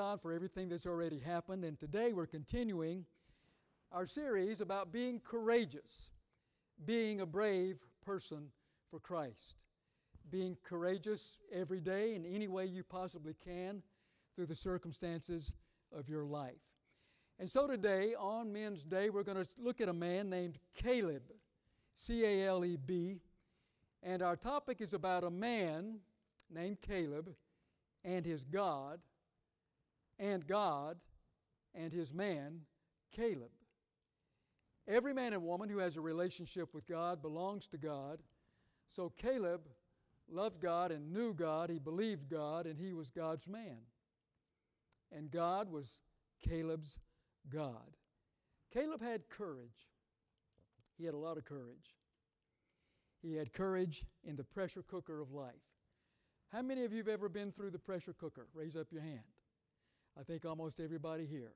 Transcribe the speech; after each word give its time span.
God 0.00 0.22
for 0.22 0.32
everything 0.32 0.70
that's 0.70 0.86
already 0.86 1.18
happened. 1.18 1.62
And 1.62 1.78
today 1.78 2.14
we're 2.14 2.24
continuing 2.24 3.04
our 3.92 4.06
series 4.06 4.62
about 4.62 4.94
being 4.94 5.20
courageous, 5.22 6.08
being 6.86 7.20
a 7.20 7.26
brave 7.26 7.76
person 8.06 8.46
for 8.90 8.98
Christ, 8.98 9.56
being 10.30 10.56
courageous 10.64 11.36
every 11.52 11.80
day 11.80 12.14
in 12.14 12.24
any 12.24 12.48
way 12.48 12.64
you 12.64 12.82
possibly 12.82 13.34
can 13.44 13.82
through 14.34 14.46
the 14.46 14.54
circumstances 14.54 15.52
of 15.94 16.08
your 16.08 16.24
life. 16.24 16.64
And 17.38 17.50
so 17.50 17.66
today, 17.66 18.14
on 18.18 18.50
Men's 18.50 18.82
Day, 18.82 19.10
we're 19.10 19.22
going 19.22 19.44
to 19.44 19.50
look 19.58 19.82
at 19.82 19.90
a 19.90 19.92
man 19.92 20.30
named 20.30 20.56
Caleb, 20.74 21.24
C 21.94 22.24
A 22.24 22.48
L 22.48 22.64
E 22.64 22.78
B. 22.86 23.20
And 24.02 24.22
our 24.22 24.36
topic 24.36 24.80
is 24.80 24.94
about 24.94 25.24
a 25.24 25.30
man 25.30 25.98
named 26.50 26.80
Caleb 26.80 27.34
and 28.02 28.24
his 28.24 28.44
God, 28.44 29.00
and 30.20 30.46
God 30.46 30.98
and 31.74 31.92
his 31.92 32.12
man, 32.12 32.60
Caleb. 33.10 33.50
Every 34.86 35.14
man 35.14 35.32
and 35.32 35.42
woman 35.42 35.68
who 35.68 35.78
has 35.78 35.96
a 35.96 36.00
relationship 36.00 36.74
with 36.74 36.86
God 36.86 37.22
belongs 37.22 37.66
to 37.68 37.78
God. 37.78 38.20
So 38.88 39.12
Caleb 39.16 39.62
loved 40.28 40.60
God 40.60 40.92
and 40.92 41.12
knew 41.12 41.32
God, 41.32 41.70
he 41.70 41.78
believed 41.78 42.28
God, 42.28 42.66
and 42.66 42.78
he 42.78 42.92
was 42.92 43.10
God's 43.10 43.48
man. 43.48 43.78
And 45.10 45.30
God 45.30 45.70
was 45.70 45.98
Caleb's 46.46 47.00
God. 47.52 47.96
Caleb 48.72 49.02
had 49.02 49.28
courage. 49.28 49.88
He 50.98 51.04
had 51.04 51.14
a 51.14 51.18
lot 51.18 51.36
of 51.36 51.44
courage. 51.44 51.96
He 53.22 53.34
had 53.34 53.52
courage 53.52 54.04
in 54.24 54.36
the 54.36 54.44
pressure 54.44 54.82
cooker 54.82 55.20
of 55.20 55.32
life. 55.32 55.54
How 56.52 56.62
many 56.62 56.84
of 56.84 56.92
you 56.92 56.98
have 56.98 57.08
ever 57.08 57.28
been 57.28 57.52
through 57.52 57.70
the 57.70 57.78
pressure 57.78 58.12
cooker? 58.12 58.48
Raise 58.54 58.76
up 58.76 58.88
your 58.92 59.02
hand. 59.02 59.20
I 60.20 60.22
think 60.22 60.44
almost 60.44 60.80
everybody 60.80 61.24
here. 61.24 61.52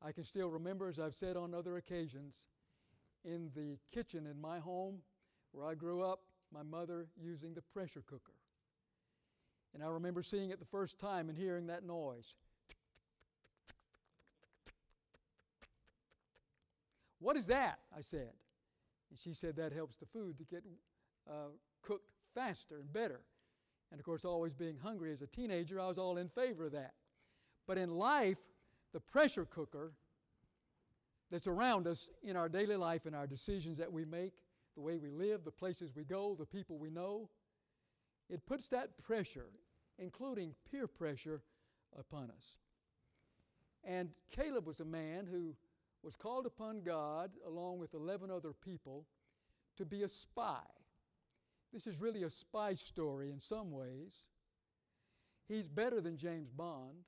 I 0.00 0.12
can 0.12 0.22
still 0.22 0.48
remember, 0.48 0.88
as 0.88 1.00
I've 1.00 1.14
said 1.14 1.36
on 1.36 1.52
other 1.52 1.76
occasions, 1.76 2.36
in 3.24 3.50
the 3.56 3.78
kitchen 3.92 4.26
in 4.26 4.40
my 4.40 4.60
home 4.60 4.98
where 5.50 5.66
I 5.66 5.74
grew 5.74 6.02
up, 6.02 6.20
my 6.54 6.62
mother 6.62 7.08
using 7.20 7.52
the 7.52 7.62
pressure 7.62 8.04
cooker. 8.06 8.34
And 9.74 9.82
I 9.82 9.88
remember 9.88 10.22
seeing 10.22 10.50
it 10.50 10.60
the 10.60 10.66
first 10.66 11.00
time 11.00 11.28
and 11.28 11.36
hearing 11.36 11.66
that 11.66 11.84
noise. 11.84 12.34
What 17.18 17.36
is 17.36 17.48
that? 17.48 17.80
I 17.96 18.02
said. 18.02 18.30
And 19.10 19.18
she 19.18 19.34
said 19.34 19.56
that 19.56 19.72
helps 19.72 19.96
the 19.96 20.06
food 20.06 20.38
to 20.38 20.44
get 20.44 20.62
uh, 21.28 21.48
cooked 21.82 22.08
faster 22.36 22.78
and 22.78 22.92
better. 22.92 23.22
And 23.90 23.98
of 23.98 24.06
course, 24.06 24.24
always 24.24 24.54
being 24.54 24.76
hungry 24.80 25.12
as 25.12 25.22
a 25.22 25.26
teenager, 25.26 25.80
I 25.80 25.88
was 25.88 25.98
all 25.98 26.18
in 26.18 26.28
favor 26.28 26.66
of 26.66 26.72
that. 26.72 26.92
But 27.66 27.78
in 27.78 27.90
life, 27.90 28.38
the 28.92 29.00
pressure 29.00 29.44
cooker 29.44 29.92
that's 31.30 31.46
around 31.46 31.86
us 31.86 32.08
in 32.22 32.36
our 32.36 32.48
daily 32.48 32.76
life 32.76 33.06
and 33.06 33.14
our 33.14 33.26
decisions 33.26 33.78
that 33.78 33.92
we 33.92 34.04
make, 34.04 34.32
the 34.74 34.80
way 34.80 34.96
we 34.96 35.10
live, 35.10 35.44
the 35.44 35.50
places 35.50 35.90
we 35.94 36.04
go, 36.04 36.36
the 36.38 36.46
people 36.46 36.78
we 36.78 36.90
know, 36.90 37.28
it 38.30 38.44
puts 38.46 38.68
that 38.68 38.96
pressure, 39.02 39.48
including 39.98 40.54
peer 40.70 40.86
pressure, 40.86 41.42
upon 41.98 42.30
us. 42.30 42.58
And 43.84 44.10
Caleb 44.30 44.66
was 44.66 44.80
a 44.80 44.84
man 44.84 45.26
who 45.30 45.54
was 46.02 46.14
called 46.14 46.44
upon 46.44 46.82
God, 46.82 47.30
along 47.46 47.78
with 47.78 47.94
11 47.94 48.30
other 48.30 48.52
people, 48.52 49.06
to 49.76 49.84
be 49.84 50.02
a 50.02 50.08
spy 50.08 50.60
this 51.72 51.86
is 51.86 52.00
really 52.00 52.22
a 52.22 52.30
spy 52.30 52.72
story 52.72 53.30
in 53.30 53.38
some 53.38 53.70
ways. 53.70 54.24
He's 55.46 55.68
better 55.68 56.00
than 56.00 56.16
James 56.16 56.50
Bond, 56.50 57.04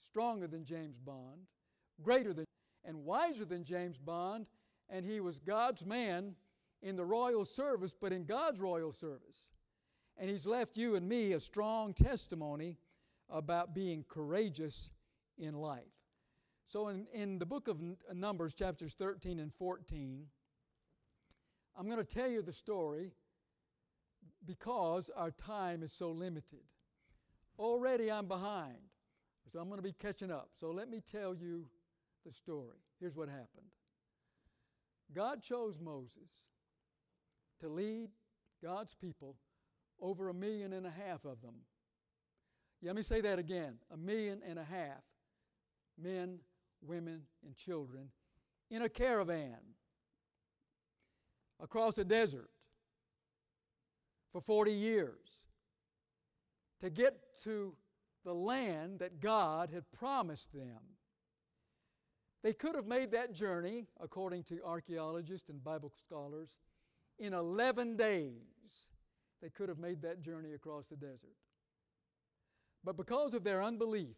stronger 0.00 0.46
than 0.46 0.64
James 0.64 0.98
Bond, 0.98 1.46
greater 2.02 2.32
than 2.32 2.44
and 2.84 3.04
wiser 3.04 3.44
than 3.44 3.64
James 3.64 3.98
Bond, 3.98 4.46
and 4.88 5.04
he 5.04 5.20
was 5.20 5.38
God's 5.38 5.84
man 5.84 6.34
in 6.80 6.96
the 6.96 7.04
royal 7.04 7.44
service, 7.44 7.94
but 7.98 8.12
in 8.12 8.24
God's 8.24 8.60
royal 8.60 8.92
service. 8.92 9.50
And 10.16 10.30
he's 10.30 10.46
left 10.46 10.76
you 10.76 10.96
and 10.96 11.08
me 11.08 11.32
a 11.32 11.40
strong 11.40 11.92
testimony 11.92 12.78
about 13.28 13.74
being 13.74 14.04
courageous 14.08 14.90
in 15.36 15.54
life. 15.54 15.82
So, 16.66 16.88
in, 16.88 17.06
in 17.12 17.38
the 17.38 17.46
book 17.46 17.68
of 17.68 17.78
Numbers, 18.12 18.54
chapters 18.54 18.94
13 18.94 19.38
and 19.38 19.52
14, 19.54 20.26
I'm 21.76 21.86
going 21.86 21.98
to 21.98 22.04
tell 22.04 22.28
you 22.28 22.42
the 22.42 22.52
story 22.52 23.12
because 24.44 25.10
our 25.16 25.30
time 25.30 25.82
is 25.82 25.92
so 25.92 26.10
limited. 26.10 26.60
Already 27.58 28.10
I'm 28.10 28.26
behind, 28.26 28.76
so 29.52 29.58
I'm 29.58 29.68
going 29.68 29.78
to 29.78 29.86
be 29.86 29.94
catching 29.94 30.30
up. 30.30 30.50
So 30.58 30.70
let 30.70 30.88
me 30.90 31.02
tell 31.10 31.34
you 31.34 31.66
the 32.26 32.32
story. 32.32 32.78
Here's 33.00 33.16
what 33.16 33.28
happened 33.28 33.68
God 35.14 35.42
chose 35.42 35.78
Moses 35.80 36.30
to 37.60 37.68
lead 37.68 38.10
God's 38.62 38.94
people, 38.94 39.36
over 40.00 40.28
a 40.28 40.34
million 40.34 40.72
and 40.72 40.86
a 40.86 40.90
half 40.90 41.24
of 41.24 41.40
them. 41.42 41.54
Yeah, 42.80 42.90
let 42.90 42.96
me 42.96 43.02
say 43.02 43.20
that 43.20 43.38
again 43.38 43.74
a 43.92 43.96
million 43.96 44.40
and 44.48 44.58
a 44.58 44.64
half 44.64 45.02
men, 46.00 46.38
women, 46.80 47.22
and 47.44 47.56
children 47.56 48.10
in 48.70 48.82
a 48.82 48.88
caravan 48.88 49.58
across 51.60 51.98
a 51.98 52.04
desert 52.04 52.50
for 54.32 54.40
40 54.40 54.70
years 54.70 55.38
to 56.80 56.90
get 56.90 57.16
to 57.42 57.74
the 58.24 58.34
land 58.34 58.98
that 58.98 59.20
God 59.20 59.70
had 59.72 59.90
promised 59.92 60.52
them. 60.52 60.80
They 62.42 62.52
could 62.52 62.74
have 62.74 62.86
made 62.86 63.10
that 63.12 63.32
journey, 63.32 63.86
according 64.00 64.44
to 64.44 64.62
archaeologists 64.64 65.48
and 65.48 65.62
Bible 65.62 65.92
scholars, 66.00 66.54
in 67.18 67.34
11 67.34 67.96
days. 67.96 68.32
They 69.42 69.50
could 69.50 69.68
have 69.68 69.78
made 69.78 70.02
that 70.02 70.20
journey 70.20 70.52
across 70.52 70.86
the 70.86 70.96
desert. 70.96 71.36
But 72.84 72.96
because 72.96 73.34
of 73.34 73.44
their 73.44 73.62
unbelief, 73.62 74.16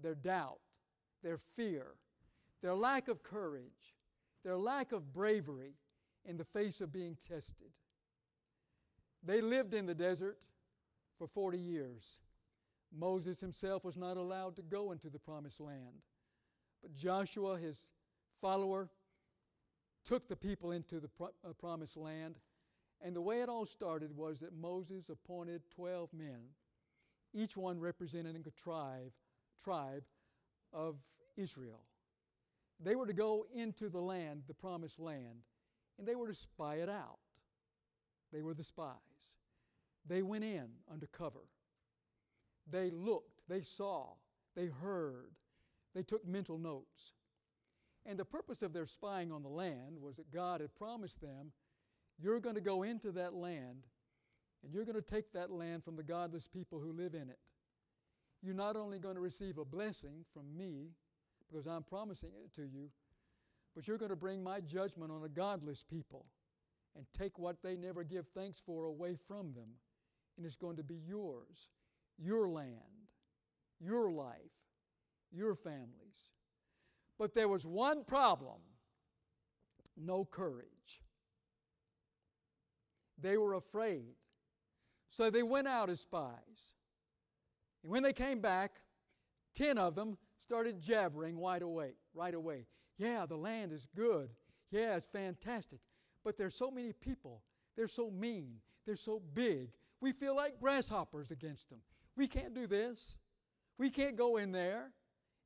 their 0.00 0.14
doubt, 0.14 0.58
their 1.22 1.38
fear, 1.56 1.86
their 2.62 2.74
lack 2.74 3.08
of 3.08 3.22
courage, 3.22 3.94
their 4.44 4.56
lack 4.56 4.92
of 4.92 5.12
bravery 5.12 5.74
in 6.24 6.36
the 6.36 6.44
face 6.44 6.80
of 6.80 6.92
being 6.92 7.16
tested, 7.28 7.70
they 9.22 9.40
lived 9.40 9.74
in 9.74 9.86
the 9.86 9.94
desert 9.94 10.38
for 11.18 11.26
40 11.26 11.58
years. 11.58 12.18
Moses 12.96 13.40
himself 13.40 13.84
was 13.84 13.96
not 13.96 14.16
allowed 14.16 14.56
to 14.56 14.62
go 14.62 14.92
into 14.92 15.10
the 15.10 15.18
promised 15.18 15.60
land. 15.60 16.02
But 16.82 16.94
Joshua, 16.94 17.58
his 17.58 17.78
follower, 18.40 18.90
took 20.04 20.28
the 20.28 20.36
people 20.36 20.72
into 20.72 21.00
the 21.00 21.08
uh, 21.20 21.52
promised 21.58 21.96
land. 21.96 22.36
And 23.00 23.16
the 23.16 23.22
way 23.22 23.40
it 23.40 23.48
all 23.48 23.66
started 23.66 24.16
was 24.16 24.40
that 24.40 24.54
Moses 24.54 25.08
appointed 25.08 25.62
12 25.74 26.12
men, 26.12 26.40
each 27.32 27.56
one 27.56 27.80
representing 27.80 28.36
a 28.36 28.50
tribe, 28.62 29.12
tribe 29.62 30.04
of 30.72 30.96
Israel. 31.36 31.80
They 32.80 32.96
were 32.96 33.06
to 33.06 33.12
go 33.12 33.46
into 33.54 33.88
the 33.88 34.00
land, 34.00 34.42
the 34.46 34.54
promised 34.54 35.00
land, 35.00 35.42
and 35.98 36.06
they 36.06 36.14
were 36.14 36.28
to 36.28 36.34
spy 36.34 36.76
it 36.76 36.88
out. 36.88 37.18
They 38.32 38.42
were 38.42 38.54
the 38.54 38.64
spies. 38.64 38.98
They 40.06 40.22
went 40.22 40.44
in 40.44 40.66
under 40.90 41.06
cover. 41.06 41.46
They 42.70 42.90
looked, 42.90 43.42
they 43.48 43.62
saw, 43.62 44.06
they 44.56 44.66
heard, 44.66 45.32
they 45.94 46.02
took 46.02 46.26
mental 46.26 46.58
notes. 46.58 47.12
And 48.06 48.18
the 48.18 48.24
purpose 48.24 48.62
of 48.62 48.72
their 48.72 48.86
spying 48.86 49.32
on 49.32 49.42
the 49.42 49.48
land 49.48 49.96
was 50.00 50.16
that 50.16 50.32
God 50.32 50.60
had 50.60 50.74
promised 50.74 51.20
them, 51.20 51.52
You're 52.18 52.40
going 52.40 52.54
to 52.54 52.60
go 52.60 52.82
into 52.82 53.12
that 53.12 53.34
land 53.34 53.84
and 54.64 54.72
you're 54.72 54.84
going 54.84 54.94
to 54.94 55.02
take 55.02 55.32
that 55.32 55.50
land 55.50 55.84
from 55.84 55.96
the 55.96 56.02
godless 56.02 56.48
people 56.48 56.80
who 56.80 56.92
live 56.92 57.14
in 57.14 57.28
it. 57.28 57.38
You're 58.42 58.54
not 58.54 58.76
only 58.76 58.98
going 58.98 59.14
to 59.14 59.20
receive 59.20 59.58
a 59.58 59.64
blessing 59.64 60.24
from 60.32 60.56
me, 60.56 60.88
because 61.50 61.66
I'm 61.66 61.82
promising 61.82 62.30
it 62.42 62.54
to 62.54 62.62
you, 62.62 62.88
but 63.74 63.86
you're 63.86 63.98
going 63.98 64.10
to 64.10 64.16
bring 64.16 64.42
my 64.42 64.60
judgment 64.60 65.12
on 65.12 65.22
a 65.24 65.28
godless 65.28 65.84
people 65.88 66.26
and 66.96 67.04
take 67.18 67.38
what 67.38 67.62
they 67.62 67.76
never 67.76 68.04
give 68.04 68.26
thanks 68.34 68.62
for 68.64 68.84
away 68.84 69.16
from 69.28 69.52
them. 69.52 69.68
And 70.36 70.46
it's 70.46 70.56
going 70.56 70.76
to 70.76 70.82
be 70.82 70.98
yours, 71.06 71.68
your 72.18 72.48
land, 72.48 72.68
your 73.80 74.10
life, 74.10 74.38
your 75.32 75.54
families. 75.54 75.90
But 77.18 77.34
there 77.34 77.48
was 77.48 77.64
one 77.64 78.04
problem 78.04 78.60
no 79.96 80.24
courage. 80.24 81.02
They 83.20 83.36
were 83.36 83.54
afraid. 83.54 84.14
So 85.10 85.30
they 85.30 85.42
went 85.42 85.68
out 85.68 85.90
as 85.90 86.00
spies. 86.00 86.74
And 87.82 87.92
when 87.92 88.02
they 88.02 88.12
came 88.12 88.40
back, 88.40 88.80
10 89.54 89.78
of 89.78 89.94
them 89.94 90.18
started 90.42 90.80
jabbering 90.80 91.40
right 91.40 91.62
away, 91.62 91.92
right 92.12 92.34
away. 92.34 92.66
Yeah, 92.98 93.24
the 93.26 93.36
land 93.36 93.72
is 93.72 93.86
good. 93.94 94.30
Yeah, 94.70 94.96
it's 94.96 95.06
fantastic. 95.06 95.78
But 96.24 96.36
there's 96.36 96.54
so 96.54 96.70
many 96.70 96.92
people. 96.92 97.42
They're 97.76 97.86
so 97.86 98.10
mean. 98.10 98.56
They're 98.86 98.96
so 98.96 99.22
big. 99.34 99.70
We 100.00 100.12
feel 100.12 100.34
like 100.34 100.60
grasshoppers 100.60 101.30
against 101.30 101.70
them. 101.70 101.80
We 102.16 102.26
can't 102.26 102.54
do 102.54 102.66
this. 102.66 103.16
We 103.78 103.90
can't 103.90 104.16
go 104.16 104.36
in 104.36 104.52
there, 104.52 104.92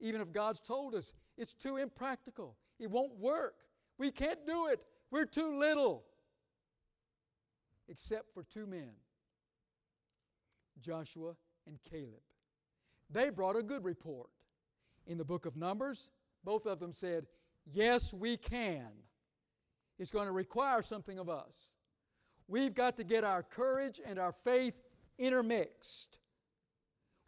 even 0.00 0.20
if 0.20 0.32
God's 0.32 0.61
told 0.61 0.94
us. 0.94 1.12
It's 1.37 1.55
too 1.55 1.76
impractical. 1.76 2.56
It 2.79 2.91
won't 2.91 3.17
work. 3.19 3.55
We 3.97 4.11
can't 4.11 4.47
do 4.47 4.67
it. 4.67 4.81
We're 5.11 5.25
too 5.25 5.59
little. 5.59 6.05
Except 7.88 8.32
for 8.35 8.43
two 8.43 8.67
men 8.67 8.91
Joshua 10.81 11.35
and 11.67 11.79
Caleb. 11.91 12.23
They 13.11 13.31
brought 13.31 13.56
a 13.56 13.62
good 13.62 13.85
report. 13.85 14.29
In 15.06 15.17
the 15.17 15.25
book 15.25 15.47
of 15.47 15.56
Numbers, 15.56 16.11
both 16.44 16.67
of 16.67 16.79
them 16.81 16.93
said, 16.93 17.26
Yes, 17.73 18.12
we 18.12 18.37
can. 18.37 18.88
It's 19.99 20.11
going 20.11 20.26
to 20.26 20.32
require 20.32 20.82
something 20.82 21.19
of 21.19 21.29
us. 21.29 21.73
We've 22.47 22.75
got 22.75 22.97
to 22.99 23.05
get 23.05 23.25
our 23.25 23.43
courage 23.43 24.00
and 24.05 24.19
our 24.19 24.32
faith 24.44 24.75
intermixed. 25.19 26.19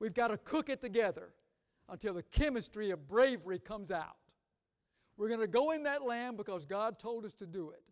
We've 0.00 0.14
got 0.14 0.29
to 0.29 0.38
cook 0.38 0.69
it 0.70 0.81
together 0.81 1.29
until 1.88 2.14
the 2.14 2.23
chemistry 2.23 2.91
of 2.91 3.06
bravery 3.06 3.58
comes 3.58 3.91
out. 3.91 4.17
We're 5.17 5.29
going 5.29 5.41
to 5.41 5.47
go 5.47 5.73
in 5.73 5.82
that 5.82 6.02
land 6.02 6.38
because 6.38 6.64
God 6.64 6.99
told 6.99 7.26
us 7.26 7.35
to 7.35 7.47
do 7.47 7.70
it. 7.70 7.82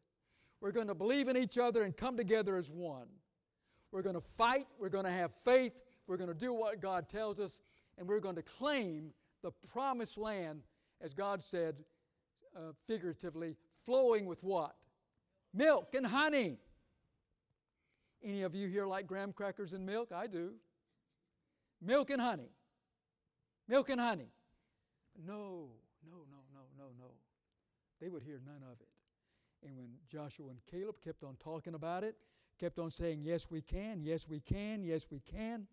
We're 0.61 0.73
going 0.73 0.89
to 0.89 0.95
believe 0.95 1.29
in 1.29 1.37
each 1.37 1.59
other 1.59 1.83
and 1.85 1.95
come 1.97 2.17
together 2.17 2.57
as 2.57 2.71
one. 2.71 3.07
We're 3.93 4.03
going 4.03 4.17
to 4.17 4.23
fight. 4.37 4.67
We're 4.79 4.89
going 4.89 5.05
to 5.05 5.11
have 5.11 5.33
faith. 5.45 5.73
We're 6.07 6.17
going 6.17 6.29
to 6.29 6.35
do 6.35 6.55
what 6.55 6.81
God 6.81 7.09
tells 7.09 7.39
us. 7.39 7.61
And 7.99 8.09
we're 8.09 8.21
going 8.21 8.37
to 8.37 8.43
claim 8.43 9.11
the 9.43 9.51
promised 9.71 10.17
land, 10.17 10.63
as 11.01 11.13
God 11.13 11.43
said 11.43 11.77
uh, 12.57 12.73
figuratively, 12.87 13.57
flowing 13.85 14.25
with 14.25 14.43
what? 14.43 14.75
Milk 15.53 15.95
and 15.95 16.07
honey. 16.07 16.59
Any 18.23 18.43
of 18.43 18.55
you 18.55 18.69
here 18.69 18.87
like 18.87 19.07
graham 19.07 19.33
crackers 19.33 19.75
and 19.75 19.85
milk? 19.85 20.11
I 20.13 20.27
do. 20.27 20.55
Milk 21.81 22.11
and 22.11 22.21
honey. 22.21 22.51
Milk 23.69 23.89
and 23.91 24.01
honey. 24.01 24.31
No, 25.27 25.71
no, 26.07 26.19
no, 26.31 26.39
no, 26.53 26.61
no, 26.77 26.85
no. 26.99 27.11
They 28.01 28.09
would 28.09 28.23
hear 28.23 28.41
none 28.45 28.63
of 28.71 28.81
it. 28.81 28.89
And 29.67 29.77
when 29.77 29.89
Joshua 30.11 30.51
and 30.51 30.59
Caleb 30.71 30.97
kept 31.03 31.25
on 31.25 31.37
talking 31.43 31.75
about 31.75 32.05
it, 32.05 32.17
kept 32.59 32.79
on 32.79 32.91
saying, 32.91 33.21
Yes, 33.23 33.47
we 33.51 33.61
can, 33.61 34.01
yes, 34.03 34.27
we 34.29 34.41
can, 34.41 34.83
yes, 34.83 35.07
we 35.11 35.21
can. 35.21 35.67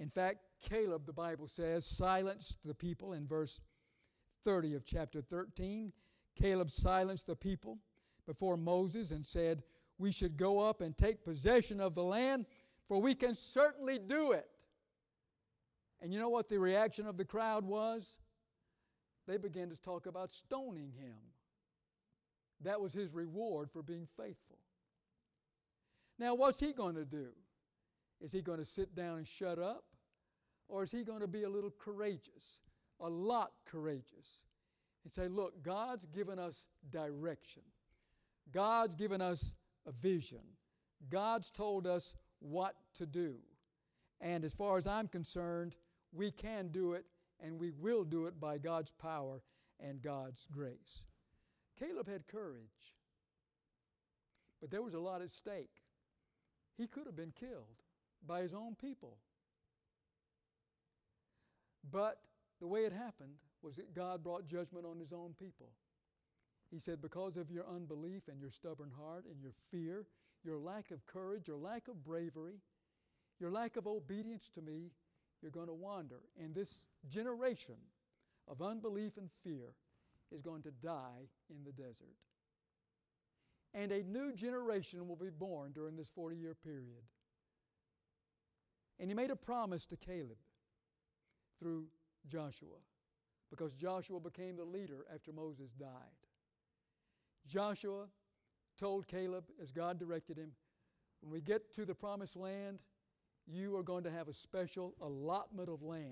In 0.00 0.08
fact, 0.08 0.38
Caleb, 0.60 1.06
the 1.06 1.12
Bible 1.12 1.48
says, 1.48 1.84
silenced 1.84 2.58
the 2.64 2.74
people 2.74 3.14
in 3.14 3.26
verse 3.26 3.60
30 4.44 4.74
of 4.74 4.84
chapter 4.84 5.20
13. 5.20 5.92
Caleb 6.36 6.70
silenced 6.70 7.26
the 7.26 7.36
people 7.36 7.78
before 8.26 8.56
Moses 8.56 9.10
and 9.10 9.26
said, 9.26 9.62
We 9.98 10.12
should 10.12 10.36
go 10.36 10.60
up 10.60 10.80
and 10.80 10.96
take 10.96 11.24
possession 11.24 11.80
of 11.80 11.94
the 11.94 12.04
land, 12.04 12.46
for 12.86 13.00
we 13.00 13.14
can 13.14 13.34
certainly 13.34 13.98
do 13.98 14.32
it. 14.32 14.48
And 16.00 16.12
you 16.12 16.18
know 16.18 16.28
what 16.28 16.48
the 16.48 16.58
reaction 16.58 17.06
of 17.06 17.16
the 17.16 17.24
crowd 17.24 17.64
was? 17.64 18.16
They 19.26 19.36
began 19.36 19.68
to 19.70 19.76
talk 19.76 20.06
about 20.06 20.32
stoning 20.32 20.92
him. 20.98 21.16
That 22.62 22.80
was 22.80 22.92
his 22.92 23.12
reward 23.12 23.70
for 23.70 23.82
being 23.82 24.06
faithful. 24.16 24.58
Now, 26.18 26.34
what's 26.34 26.58
he 26.58 26.72
going 26.72 26.96
to 26.96 27.04
do? 27.04 27.28
Is 28.20 28.32
he 28.32 28.42
going 28.42 28.58
to 28.58 28.64
sit 28.64 28.94
down 28.94 29.18
and 29.18 29.26
shut 29.26 29.58
up? 29.58 29.84
Or 30.68 30.82
is 30.82 30.90
he 30.90 31.02
going 31.02 31.20
to 31.20 31.28
be 31.28 31.44
a 31.44 31.48
little 31.48 31.72
courageous, 31.78 32.62
a 33.00 33.08
lot 33.08 33.52
courageous, 33.66 34.42
and 35.04 35.12
say, 35.12 35.28
Look, 35.28 35.62
God's 35.62 36.04
given 36.06 36.38
us 36.38 36.64
direction, 36.90 37.62
God's 38.52 38.94
given 38.94 39.20
us 39.20 39.54
a 39.86 39.92
vision, 39.92 40.42
God's 41.08 41.50
told 41.50 41.86
us 41.86 42.14
what 42.40 42.74
to 42.96 43.06
do. 43.06 43.36
And 44.20 44.44
as 44.44 44.52
far 44.52 44.76
as 44.76 44.86
I'm 44.86 45.06
concerned, 45.06 45.76
we 46.12 46.30
can 46.30 46.68
do 46.68 46.92
it 46.92 47.04
and 47.40 47.58
we 47.58 47.70
will 47.70 48.04
do 48.04 48.26
it 48.26 48.40
by 48.40 48.58
God's 48.58 48.92
power 48.92 49.40
and 49.80 50.02
God's 50.02 50.46
grace. 50.50 51.02
Caleb 51.78 52.08
had 52.08 52.26
courage, 52.26 52.94
but 54.60 54.70
there 54.70 54.82
was 54.82 54.94
a 54.94 54.98
lot 54.98 55.22
at 55.22 55.30
stake. 55.30 55.82
He 56.76 56.86
could 56.86 57.06
have 57.06 57.16
been 57.16 57.32
killed 57.38 57.82
by 58.26 58.42
his 58.42 58.54
own 58.54 58.74
people. 58.74 59.18
But 61.90 62.18
the 62.60 62.66
way 62.66 62.80
it 62.84 62.92
happened 62.92 63.34
was 63.62 63.76
that 63.76 63.94
God 63.94 64.22
brought 64.22 64.46
judgment 64.46 64.84
on 64.84 64.98
his 64.98 65.12
own 65.12 65.34
people. 65.38 65.70
He 66.70 66.78
said, 66.78 67.00
Because 67.00 67.36
of 67.36 67.50
your 67.50 67.64
unbelief 67.66 68.22
and 68.28 68.40
your 68.40 68.50
stubborn 68.50 68.90
heart 68.98 69.24
and 69.30 69.40
your 69.40 69.52
fear, 69.70 70.06
your 70.44 70.58
lack 70.58 70.90
of 70.90 71.06
courage, 71.06 71.48
your 71.48 71.56
lack 71.56 71.88
of 71.88 72.04
bravery, 72.04 72.60
your 73.40 73.50
lack 73.50 73.76
of 73.76 73.86
obedience 73.86 74.50
to 74.54 74.60
me, 74.60 74.90
you're 75.42 75.50
going 75.50 75.68
to 75.68 75.74
wander. 75.74 76.20
And 76.42 76.54
this 76.54 76.84
generation 77.08 77.76
of 78.48 78.62
unbelief 78.62 79.16
and 79.16 79.28
fear 79.44 79.74
is 80.32 80.42
going 80.42 80.62
to 80.62 80.70
die 80.70 81.28
in 81.50 81.64
the 81.64 81.72
desert. 81.72 82.16
And 83.74 83.92
a 83.92 84.02
new 84.02 84.32
generation 84.32 85.06
will 85.06 85.16
be 85.16 85.30
born 85.30 85.72
during 85.72 85.96
this 85.96 86.08
40 86.08 86.36
year 86.36 86.54
period. 86.54 87.02
And 88.98 89.10
he 89.10 89.14
made 89.14 89.30
a 89.30 89.36
promise 89.36 89.86
to 89.86 89.96
Caleb 89.96 90.38
through 91.60 91.86
Joshua 92.26 92.78
because 93.50 93.72
Joshua 93.72 94.20
became 94.20 94.56
the 94.56 94.64
leader 94.64 95.06
after 95.14 95.32
Moses 95.32 95.70
died. 95.78 95.88
Joshua 97.46 98.06
told 98.78 99.06
Caleb, 99.06 99.44
as 99.62 99.70
God 99.70 99.98
directed 99.98 100.36
him, 100.36 100.52
when 101.20 101.32
we 101.32 101.40
get 101.40 101.74
to 101.74 101.84
the 101.84 101.94
promised 101.94 102.36
land, 102.36 102.80
you 103.50 103.76
are 103.76 103.82
going 103.82 104.04
to 104.04 104.10
have 104.10 104.28
a 104.28 104.32
special 104.32 104.94
allotment 105.00 105.68
of 105.68 105.82
land 105.82 106.10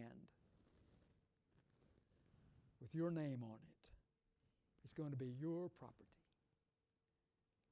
with 2.80 2.94
your 2.94 3.10
name 3.10 3.42
on 3.42 3.54
it. 3.54 3.88
It's 4.84 4.94
going 4.94 5.10
to 5.10 5.16
be 5.16 5.34
your 5.40 5.68
property. 5.78 6.04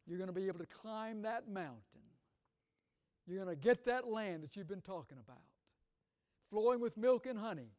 You're 0.06 0.18
going 0.18 0.28
to 0.28 0.34
be 0.34 0.48
able 0.48 0.58
to 0.58 0.66
climb 0.66 1.22
that 1.22 1.48
mountain. 1.48 1.80
You're 3.26 3.42
going 3.42 3.56
to 3.56 3.60
get 3.60 3.86
that 3.86 4.06
land 4.06 4.42
that 4.42 4.56
you've 4.56 4.68
been 4.68 4.82
talking 4.82 5.16
about, 5.24 5.40
flowing 6.50 6.80
with 6.80 6.96
milk 6.96 7.26
and 7.26 7.38
honey. 7.38 7.70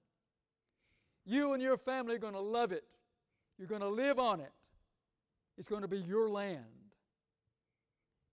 You 1.26 1.54
and 1.54 1.62
your 1.62 1.78
family 1.78 2.16
are 2.16 2.20
going 2.20 2.34
to 2.34 2.40
love 2.40 2.72
it. 2.72 2.84
You're 3.60 3.68
going 3.68 3.81
to 3.81 3.90
live 3.90 4.18
on 4.18 4.40
it. 4.40 4.52
It's 5.58 5.68
going 5.68 5.84
to 5.84 5.88
be 5.88 6.00
your 6.00 6.30
land. 6.30 6.64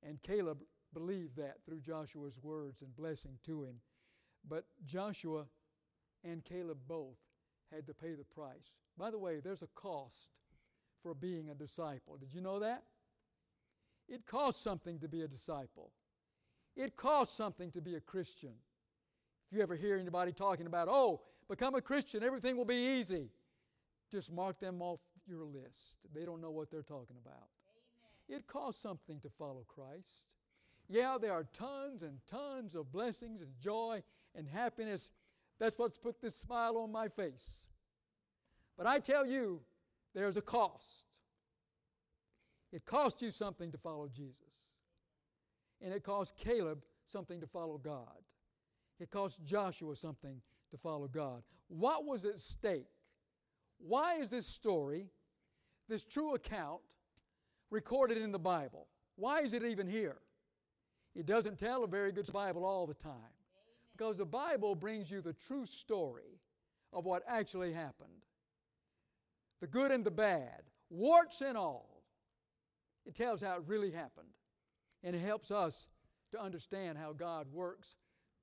And 0.02 0.20
Caleb 0.22 0.58
believed 0.92 1.36
that 1.36 1.56
through 1.64 1.80
Joshua's 1.80 2.38
words 2.42 2.82
and 2.82 2.94
blessing 2.96 3.38
to 3.46 3.64
him. 3.64 3.76
But 4.48 4.64
Joshua 4.84 5.46
and 6.24 6.44
Caleb 6.44 6.78
both 6.88 7.18
had 7.72 7.86
to 7.86 7.94
pay 7.94 8.14
the 8.14 8.24
price. 8.24 8.76
By 8.98 9.10
the 9.10 9.18
way, 9.18 9.40
there's 9.40 9.62
a 9.62 9.69
cost 9.74 10.31
for 11.02 11.14
being 11.14 11.48
a 11.50 11.55
disciple. 11.55 12.17
Did 12.19 12.32
you 12.34 12.40
know 12.40 12.58
that? 12.60 12.82
It 14.08 14.26
costs 14.26 14.62
something 14.62 14.98
to 15.00 15.08
be 15.08 15.22
a 15.22 15.28
disciple. 15.28 15.90
It 16.76 16.96
costs 16.96 17.36
something 17.36 17.70
to 17.72 17.81
be 17.81 17.94
a 17.96 18.00
Christian. 18.00 18.52
If 19.50 19.56
you 19.56 19.62
ever 19.62 19.74
hear 19.74 19.96
anybody 19.98 20.32
talking 20.32 20.67
about, 20.67 20.88
oh, 20.90 21.22
become 21.48 21.74
a 21.74 21.81
Christian, 21.81 22.22
everything 22.22 22.56
will 22.56 22.64
be 22.64 22.98
easy, 22.98 23.28
just 24.10 24.32
mark 24.32 24.58
them 24.58 24.81
off 24.81 25.00
your 25.26 25.44
list. 25.44 25.96
They 26.14 26.24
don't 26.24 26.40
know 26.40 26.50
what 26.50 26.70
they're 26.70 26.82
talking 26.82 27.17
about. 27.22 27.48
Amen. 28.28 28.40
It 28.40 28.46
costs 28.46 28.82
something 28.82 29.20
to 29.20 29.28
follow 29.38 29.64
Christ. 29.69 30.24
Yeah, 30.93 31.17
there 31.19 31.32
are 31.32 31.46
tons 31.55 32.03
and 32.03 32.19
tons 32.31 32.75
of 32.75 32.93
blessings 32.93 33.41
and 33.41 33.51
joy 33.58 34.03
and 34.34 34.46
happiness. 34.46 35.08
That's 35.58 35.79
what's 35.79 35.96
put 35.96 36.20
this 36.20 36.37
smile 36.37 36.77
on 36.77 36.93
my 36.93 37.08
face. 37.08 37.49
But 38.77 38.87
I 38.87 38.99
tell 38.99 39.27
you, 39.27 39.63
there's 40.15 40.37
a 40.37 40.43
cost. 40.43 41.06
It 42.75 42.84
cost 42.84 43.22
you 43.22 43.31
something 43.31 43.72
to 43.72 43.79
follow 43.79 44.06
Jesus. 44.15 44.53
And 45.81 45.94
it 45.94 46.05
cost 46.05 46.37
Caleb 46.37 46.84
something 47.06 47.41
to 47.41 47.46
follow 47.46 47.79
God. 47.79 48.20
It 49.01 49.11
cost 49.11 49.43
Joshua 49.46 49.96
something 49.96 50.43
to 50.72 50.77
follow 50.77 51.08
God. 51.08 51.43
What 51.69 52.05
was 52.05 52.27
at 52.27 52.39
stake? 52.39 52.91
Why 53.79 54.17
is 54.17 54.29
this 54.29 54.46
story, 54.46 55.08
this 55.89 56.05
true 56.05 56.34
account, 56.34 56.82
recorded 57.70 58.19
in 58.19 58.31
the 58.31 58.39
Bible? 58.39 58.89
Why 59.17 59.41
is 59.41 59.55
it 59.55 59.65
even 59.65 59.87
here? 59.87 60.19
It 61.14 61.26
doesn't 61.26 61.58
tell 61.58 61.84
a 61.84 61.88
very 61.88 62.12
good 62.12 62.32
Bible 62.32 62.64
all 62.64 62.86
the 62.86 62.94
time. 62.94 63.12
Because 63.96 64.16
the 64.16 64.24
Bible 64.24 64.74
brings 64.74 65.10
you 65.10 65.20
the 65.20 65.34
true 65.34 65.66
story 65.66 66.40
of 66.92 67.04
what 67.04 67.22
actually 67.28 67.72
happened 67.72 68.10
the 69.60 69.69
good 69.69 69.92
and 69.92 70.04
the 70.04 70.10
bad, 70.10 70.62
warts 70.90 71.40
and 71.40 71.56
all. 71.56 72.02
It 73.06 73.14
tells 73.14 73.40
how 73.40 73.54
it 73.54 73.62
really 73.66 73.92
happened. 73.92 74.26
And 75.04 75.14
it 75.14 75.20
helps 75.20 75.52
us 75.52 75.86
to 76.32 76.42
understand 76.42 76.98
how 76.98 77.12
God 77.12 77.46
works 77.52 77.94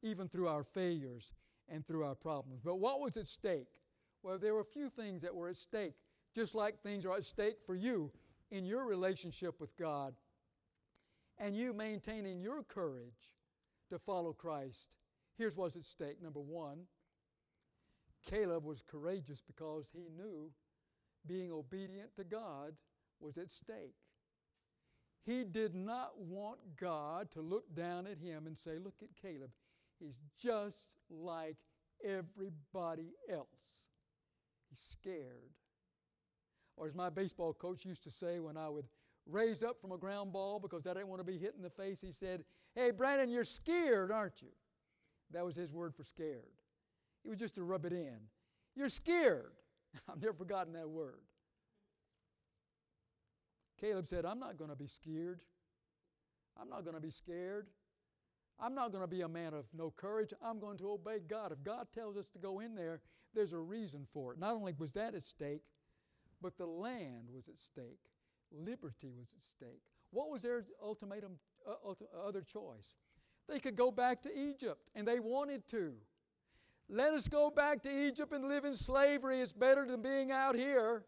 even 0.01 0.29
through 0.29 0.47
our 0.47 0.63
failures 0.63 1.33
and 1.67 1.85
through 1.85 2.05
our 2.05 2.15
problems. 2.15 2.61
But 2.63 2.79
what 2.79 3.01
was 3.01 3.17
at 3.17 3.27
stake? 3.27 3.67
Well, 4.23 4.37
there 4.37 4.53
were 4.53 4.61
a 4.61 4.65
few 4.65 4.89
things 4.89 5.21
that 5.23 5.35
were 5.35 5.49
at 5.49 5.57
stake, 5.57 5.95
just 6.33 6.55
like 6.55 6.81
things 6.81 7.05
are 7.05 7.15
at 7.15 7.25
stake 7.25 7.57
for 7.65 7.75
you 7.75 8.11
in 8.51 8.65
your 8.65 8.85
relationship 8.85 9.59
with 9.59 9.75
God 9.77 10.13
and 11.39 11.55
you 11.55 11.73
maintaining 11.73 12.41
your 12.41 12.63
courage 12.63 13.31
to 13.89 13.97
follow 13.97 14.33
Christ. 14.33 14.89
Here's 15.37 15.55
what's 15.55 15.75
at 15.75 15.85
stake. 15.85 16.21
Number 16.21 16.41
one, 16.41 16.79
Caleb 18.29 18.65
was 18.65 18.83
courageous 18.85 19.41
because 19.41 19.87
he 19.93 20.09
knew 20.15 20.51
being 21.25 21.51
obedient 21.51 22.15
to 22.15 22.23
God 22.23 22.73
was 23.19 23.37
at 23.37 23.49
stake. 23.49 23.95
He 25.25 25.43
did 25.43 25.75
not 25.75 26.19
want 26.19 26.59
God 26.79 27.31
to 27.31 27.41
look 27.41 27.73
down 27.75 28.07
at 28.07 28.17
him 28.17 28.47
and 28.47 28.57
say, 28.57 28.77
Look 28.77 28.95
at 29.01 29.09
Caleb. 29.21 29.51
He's 29.99 30.19
just 30.41 30.87
like 31.09 31.57
everybody 32.03 33.13
else. 33.31 33.47
He's 34.69 34.79
scared. 34.79 35.53
Or 36.77 36.87
as 36.87 36.95
my 36.95 37.09
baseball 37.09 37.53
coach 37.53 37.85
used 37.85 38.03
to 38.03 38.11
say 38.11 38.39
when 38.39 38.55
I 38.55 38.69
would 38.69 38.85
raise 39.29 39.63
up 39.63 39.79
from 39.81 39.91
a 39.91 39.97
ground 39.97 40.33
ball 40.33 40.59
because 40.59 40.85
I 40.87 40.93
didn't 40.93 41.07
want 41.07 41.19
to 41.19 41.25
be 41.25 41.37
hit 41.37 41.53
in 41.55 41.63
the 41.63 41.69
face, 41.69 42.01
he 42.01 42.11
said, 42.11 42.43
Hey, 42.75 42.91
Brandon, 42.91 43.29
you're 43.29 43.43
scared, 43.43 44.11
aren't 44.11 44.41
you? 44.41 44.49
That 45.31 45.45
was 45.45 45.55
his 45.55 45.73
word 45.73 45.95
for 45.95 46.03
scared. 46.03 46.43
It 47.23 47.29
was 47.29 47.37
just 47.37 47.55
to 47.55 47.63
rub 47.63 47.85
it 47.85 47.93
in. 47.93 48.17
You're 48.75 48.89
scared. 48.89 49.51
I've 50.09 50.21
never 50.21 50.33
forgotten 50.33 50.73
that 50.73 50.89
word. 50.89 51.21
Caleb 53.79 54.07
said, 54.07 54.25
I'm 54.25 54.39
not 54.39 54.57
going 54.57 54.69
to 54.69 54.75
be 54.75 54.87
scared. 54.87 55.39
I'm 56.59 56.69
not 56.69 56.83
going 56.83 56.95
to 56.95 57.01
be 57.01 57.11
scared. 57.11 57.67
I'm 58.59 58.75
not 58.75 58.91
going 58.91 59.03
to 59.03 59.07
be 59.07 59.21
a 59.21 59.27
man 59.27 59.53
of 59.53 59.65
no 59.73 59.93
courage. 59.95 60.33
I'm 60.43 60.59
going 60.59 60.77
to 60.79 60.91
obey 60.91 61.19
God. 61.27 61.51
If 61.51 61.63
God 61.63 61.87
tells 61.93 62.17
us 62.17 62.27
to 62.33 62.39
go 62.39 62.59
in 62.59 62.75
there, 62.75 62.99
there's 63.33 63.53
a 63.53 63.59
reason 63.59 64.05
for 64.11 64.33
it. 64.33 64.39
Not 64.39 64.53
only 64.53 64.73
was 64.77 64.91
that 64.93 65.15
at 65.15 65.23
stake, 65.23 65.63
but 66.41 66.57
the 66.57 66.65
land 66.65 67.29
was 67.33 67.47
at 67.47 67.59
stake. 67.59 67.99
Liberty 68.51 69.11
was 69.17 69.27
at 69.35 69.43
stake. 69.43 69.81
What 70.11 70.29
was 70.29 70.41
their 70.41 70.65
ultimatum, 70.83 71.37
uh, 71.67 71.93
other 72.25 72.41
choice? 72.41 72.97
They 73.47 73.59
could 73.59 73.75
go 73.75 73.91
back 73.91 74.21
to 74.23 74.37
Egypt, 74.37 74.89
and 74.95 75.07
they 75.07 75.19
wanted 75.19 75.67
to. 75.69 75.93
Let 76.89 77.13
us 77.13 77.27
go 77.27 77.51
back 77.51 77.83
to 77.83 78.07
Egypt 78.07 78.33
and 78.33 78.47
live 78.47 78.65
in 78.65 78.75
slavery. 78.75 79.41
It's 79.41 79.51
better 79.51 79.85
than 79.85 80.01
being 80.01 80.31
out 80.31 80.55
here. 80.55 81.03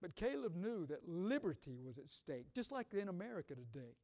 But 0.00 0.14
Caleb 0.16 0.56
knew 0.56 0.86
that 0.86 1.08
liberty 1.08 1.78
was 1.84 1.98
at 1.98 2.08
stake, 2.08 2.46
just 2.54 2.70
like 2.70 2.92
in 2.94 3.08
America 3.08 3.54
today. 3.54 3.94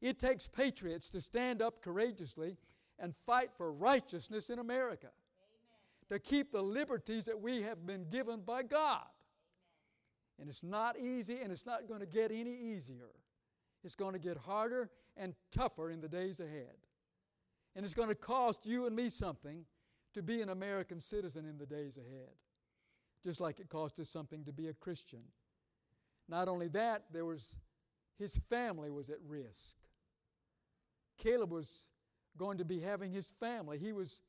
It 0.00 0.18
takes 0.18 0.46
patriots 0.46 1.10
to 1.10 1.20
stand 1.20 1.60
up 1.60 1.82
courageously 1.82 2.56
and 2.98 3.14
fight 3.26 3.50
for 3.56 3.72
righteousness 3.72 4.50
in 4.50 4.58
America. 4.58 5.08
To 6.08 6.18
keep 6.18 6.52
the 6.52 6.62
liberties 6.62 7.26
that 7.26 7.40
we 7.40 7.62
have 7.62 7.86
been 7.86 8.06
given 8.10 8.40
by 8.40 8.62
God. 8.62 9.04
And 10.40 10.48
it's 10.48 10.62
not 10.62 10.98
easy, 10.98 11.38
and 11.42 11.52
it's 11.52 11.66
not 11.66 11.88
going 11.88 12.00
to 12.00 12.06
get 12.06 12.30
any 12.30 12.54
easier. 12.54 13.10
It's 13.84 13.96
going 13.96 14.12
to 14.12 14.18
get 14.18 14.36
harder 14.36 14.90
and 15.16 15.34
tougher 15.52 15.90
in 15.90 16.00
the 16.00 16.08
days 16.08 16.40
ahead. 16.40 16.76
And 17.74 17.84
it's 17.84 17.94
going 17.94 18.08
to 18.08 18.14
cost 18.14 18.64
you 18.64 18.86
and 18.86 18.94
me 18.94 19.10
something 19.10 19.64
to 20.14 20.22
be 20.22 20.40
an 20.40 20.48
American 20.48 21.00
citizen 21.00 21.44
in 21.44 21.58
the 21.58 21.66
days 21.66 21.96
ahead, 21.96 22.30
just 23.24 23.40
like 23.40 23.60
it 23.60 23.68
cost 23.68 23.98
us 24.00 24.08
something 24.08 24.44
to 24.44 24.52
be 24.52 24.68
a 24.68 24.72
Christian. 24.72 25.22
Not 26.28 26.48
only 26.48 26.68
that, 26.68 27.04
there 27.12 27.24
was 27.24 27.56
his 28.18 28.36
family 28.48 28.90
was 28.90 29.10
at 29.10 29.18
risk. 29.26 29.76
Caleb 31.18 31.50
was 31.50 31.86
going 32.36 32.58
to 32.58 32.64
be 32.64 32.80
having 32.80 33.12
his 33.12 33.26
family. 33.40 33.78
He 33.78 33.92
was 33.92 34.20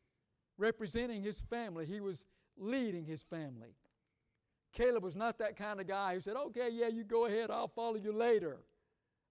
representing 0.60 1.24
his 1.24 1.40
family. 1.40 1.86
He 1.86 2.02
was 2.02 2.26
leading 2.58 3.06
his 3.06 3.24
family. 3.24 3.76
Caleb 4.74 5.04
was 5.04 5.16
not 5.16 5.40
that 5.40 5.56
kind 5.56 5.80
of 5.80 5.88
guy 5.88 6.14
who 6.14 6.22
said, 6.22 6.36
Okay, 6.36 6.70
yeah, 6.72 6.88
you 6.88 7.04
go 7.04 7.26
ahead, 7.26 7.50
I'll 7.50 7.68
follow 7.68 7.96
you 7.96 8.12
later. 8.12 8.58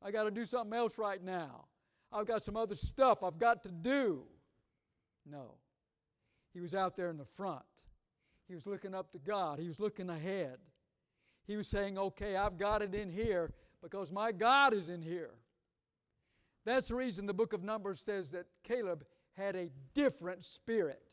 I 0.02 0.10
got 0.10 0.24
to 0.24 0.30
do 0.30 0.46
something 0.46 0.76
else 0.76 0.98
right 0.98 1.22
now. 1.22 1.66
I've 2.12 2.26
got 2.26 2.42
some 2.42 2.56
other 2.56 2.74
stuff 2.74 3.22
I've 3.22 3.38
got 3.38 3.62
to 3.64 3.70
do. 3.70 4.22
No. 5.26 5.54
He 6.54 6.60
was 6.60 6.74
out 6.74 6.96
there 6.96 7.10
in 7.10 7.18
the 7.18 7.24
front. 7.24 7.62
He 8.48 8.54
was 8.54 8.66
looking 8.66 8.94
up 8.94 9.12
to 9.12 9.18
God. 9.18 9.58
He 9.58 9.66
was 9.66 9.78
looking 9.78 10.08
ahead. 10.08 10.58
He 11.46 11.56
was 11.56 11.68
saying, 11.68 11.98
Okay, 11.98 12.36
I've 12.36 12.58
got 12.58 12.82
it 12.82 12.94
in 12.94 13.10
here 13.10 13.52
because 13.82 14.10
my 14.10 14.32
God 14.32 14.72
is 14.72 14.88
in 14.88 15.02
here. 15.02 15.30
That's 16.64 16.88
the 16.88 16.96
reason 16.96 17.26
the 17.26 17.34
book 17.34 17.52
of 17.52 17.62
Numbers 17.62 18.00
says 18.00 18.30
that 18.32 18.46
Caleb 18.64 19.04
had 19.36 19.54
a 19.54 19.70
different 19.94 20.42
spirit. 20.42 21.07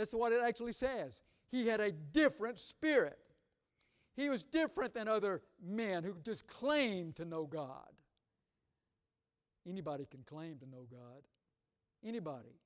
That's 0.00 0.14
what 0.14 0.32
it 0.32 0.40
actually 0.42 0.72
says. 0.72 1.20
He 1.50 1.66
had 1.66 1.78
a 1.78 1.92
different 1.92 2.58
spirit. 2.58 3.18
He 4.16 4.30
was 4.30 4.42
different 4.42 4.94
than 4.94 5.08
other 5.08 5.42
men 5.62 6.04
who 6.04 6.14
just 6.24 6.46
claimed 6.46 7.16
to 7.16 7.26
know 7.26 7.44
God. 7.44 7.90
Anybody 9.68 10.06
can 10.10 10.22
claim 10.22 10.56
to 10.60 10.66
know 10.70 10.86
God. 10.90 11.20
Anybody. 12.02 12.56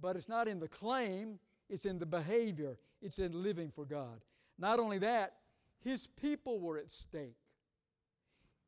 But 0.00 0.14
it's 0.14 0.28
not 0.28 0.46
in 0.46 0.60
the 0.60 0.68
claim, 0.68 1.40
it's 1.68 1.84
in 1.84 1.98
the 1.98 2.06
behavior, 2.06 2.78
it's 3.02 3.18
in 3.18 3.42
living 3.42 3.72
for 3.74 3.84
God. 3.84 4.20
Not 4.56 4.78
only 4.78 4.98
that, 4.98 5.34
his 5.80 6.06
people 6.06 6.60
were 6.60 6.78
at 6.78 6.92
stake. 6.92 7.34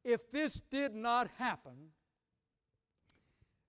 If 0.03 0.33
this 0.33 0.61
did 0.73 0.97
not 0.97 1.31
happen, 1.39 1.93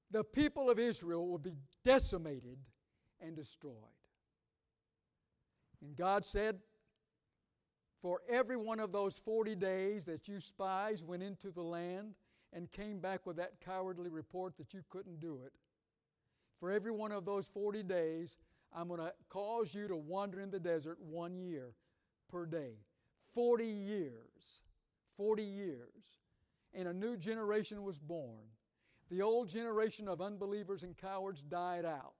the 0.10 0.24
people 0.24 0.72
of 0.72 0.80
Israel 0.80 1.28
would 1.28 1.44
be 1.44 1.54
decimated 1.84 2.58
and 3.26 3.36
destroyed. 3.36 3.74
And 5.82 5.96
God 5.96 6.26
said, 6.26 6.60
For 8.02 8.22
every 8.30 8.58
one 8.58 8.80
of 8.80 8.92
those 8.92 9.18
40 9.24 9.56
days 9.56 10.06
that 10.06 10.28
you 10.28 10.40
spies 10.40 11.04
went 11.04 11.24
into 11.24 11.52
the 11.52 11.64
land, 11.64 12.16
and 12.56 12.72
came 12.72 13.00
back 13.00 13.26
with 13.26 13.38
that 13.38 13.54
cowardly 13.64 14.10
report 14.10 14.58
that 14.58 14.74
you 14.74 14.82
couldn't 14.90 15.20
do 15.20 15.42
it. 15.46 15.54
For 16.60 16.72
every 16.72 16.92
one 16.92 17.12
of 17.12 17.26
those 17.26 17.48
40 17.48 17.84
days, 17.84 18.38
I'm 18.74 18.88
going 18.88 19.00
to 19.00 19.14
cause 19.30 19.74
you 19.74 19.88
to 19.88 19.96
wander 19.96 20.40
in 20.40 20.52
the 20.52 20.60
desert 20.60 20.98
one 21.02 21.38
year 21.38 21.74
per 22.30 22.46
day. 22.46 22.76
40 23.34 23.66
years. 23.66 24.62
40 25.18 25.44
years. 25.44 25.90
And 26.74 26.88
a 26.88 26.94
new 26.94 27.18
generation 27.18 27.84
was 27.84 28.00
born. 28.00 28.46
The 29.12 29.22
old 29.22 29.50
generation 29.50 30.08
of 30.08 30.22
unbelievers 30.22 30.84
and 30.84 30.96
cowards 30.98 31.42
died 31.42 31.86
out. 31.86 32.14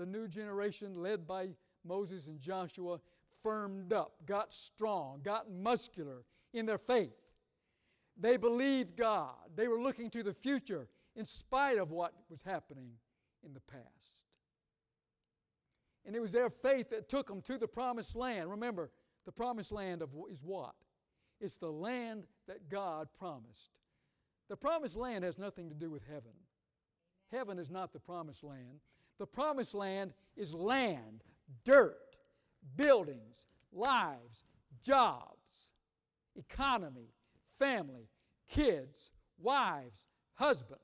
The 0.00 0.06
new 0.06 0.28
generation, 0.28 1.02
led 1.02 1.26
by 1.26 1.50
Moses 1.84 2.26
and 2.26 2.40
Joshua, 2.40 3.00
firmed 3.42 3.92
up, 3.92 4.14
got 4.24 4.54
strong, 4.54 5.20
got 5.22 5.52
muscular 5.52 6.24
in 6.54 6.64
their 6.64 6.78
faith. 6.78 7.12
They 8.18 8.38
believed 8.38 8.96
God. 8.96 9.34
They 9.54 9.68
were 9.68 9.78
looking 9.78 10.08
to 10.12 10.22
the 10.22 10.32
future 10.32 10.88
in 11.16 11.26
spite 11.26 11.76
of 11.76 11.90
what 11.90 12.14
was 12.30 12.40
happening 12.40 12.92
in 13.44 13.52
the 13.52 13.60
past. 13.60 13.84
And 16.06 16.16
it 16.16 16.20
was 16.20 16.32
their 16.32 16.48
faith 16.48 16.88
that 16.88 17.10
took 17.10 17.28
them 17.28 17.42
to 17.42 17.58
the 17.58 17.68
promised 17.68 18.16
land. 18.16 18.50
Remember, 18.50 18.90
the 19.26 19.32
promised 19.32 19.70
land 19.70 20.00
of, 20.00 20.08
is 20.32 20.42
what? 20.42 20.76
It's 21.42 21.58
the 21.58 21.70
land 21.70 22.24
that 22.48 22.70
God 22.70 23.08
promised. 23.18 23.72
The 24.48 24.56
promised 24.56 24.96
land 24.96 25.24
has 25.24 25.36
nothing 25.36 25.68
to 25.68 25.74
do 25.74 25.90
with 25.90 26.04
heaven. 26.08 26.32
Heaven 27.30 27.58
is 27.58 27.68
not 27.68 27.92
the 27.92 28.00
promised 28.00 28.42
land. 28.42 28.80
The 29.20 29.26
promised 29.26 29.74
land 29.74 30.14
is 30.34 30.54
land, 30.54 31.22
dirt, 31.62 32.16
buildings, 32.74 33.50
lives, 33.70 34.46
jobs, 34.82 35.74
economy, 36.36 37.12
family, 37.58 38.08
kids, 38.48 39.12
wives, 39.38 40.06
husbands. 40.32 40.78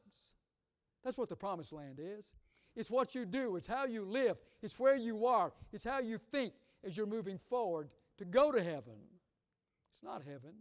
That's 1.03 1.17
what 1.17 1.31
the 1.31 1.37
promised 1.37 1.73
land 1.73 1.99
is. 1.99 2.31
It's 2.77 2.91
what 2.91 3.15
you 3.15 3.25
do, 3.25 3.57
it's 3.57 3.67
how 3.67 3.87
you 3.87 4.05
live, 4.05 4.37
it's 4.63 4.79
where 4.79 4.97
you 4.97 5.25
are, 5.25 5.51
it's 5.73 5.85
how 5.85 6.01
you 6.01 6.19
think 6.19 6.53
as 6.85 6.95
you're 6.95 7.07
moving 7.07 7.39
forward 7.49 7.89
to 8.19 8.27
go 8.27 8.53
to 8.53 8.63
heaven. 8.63 9.01
It's 9.95 10.03
not 10.05 10.23
heaven. 10.23 10.53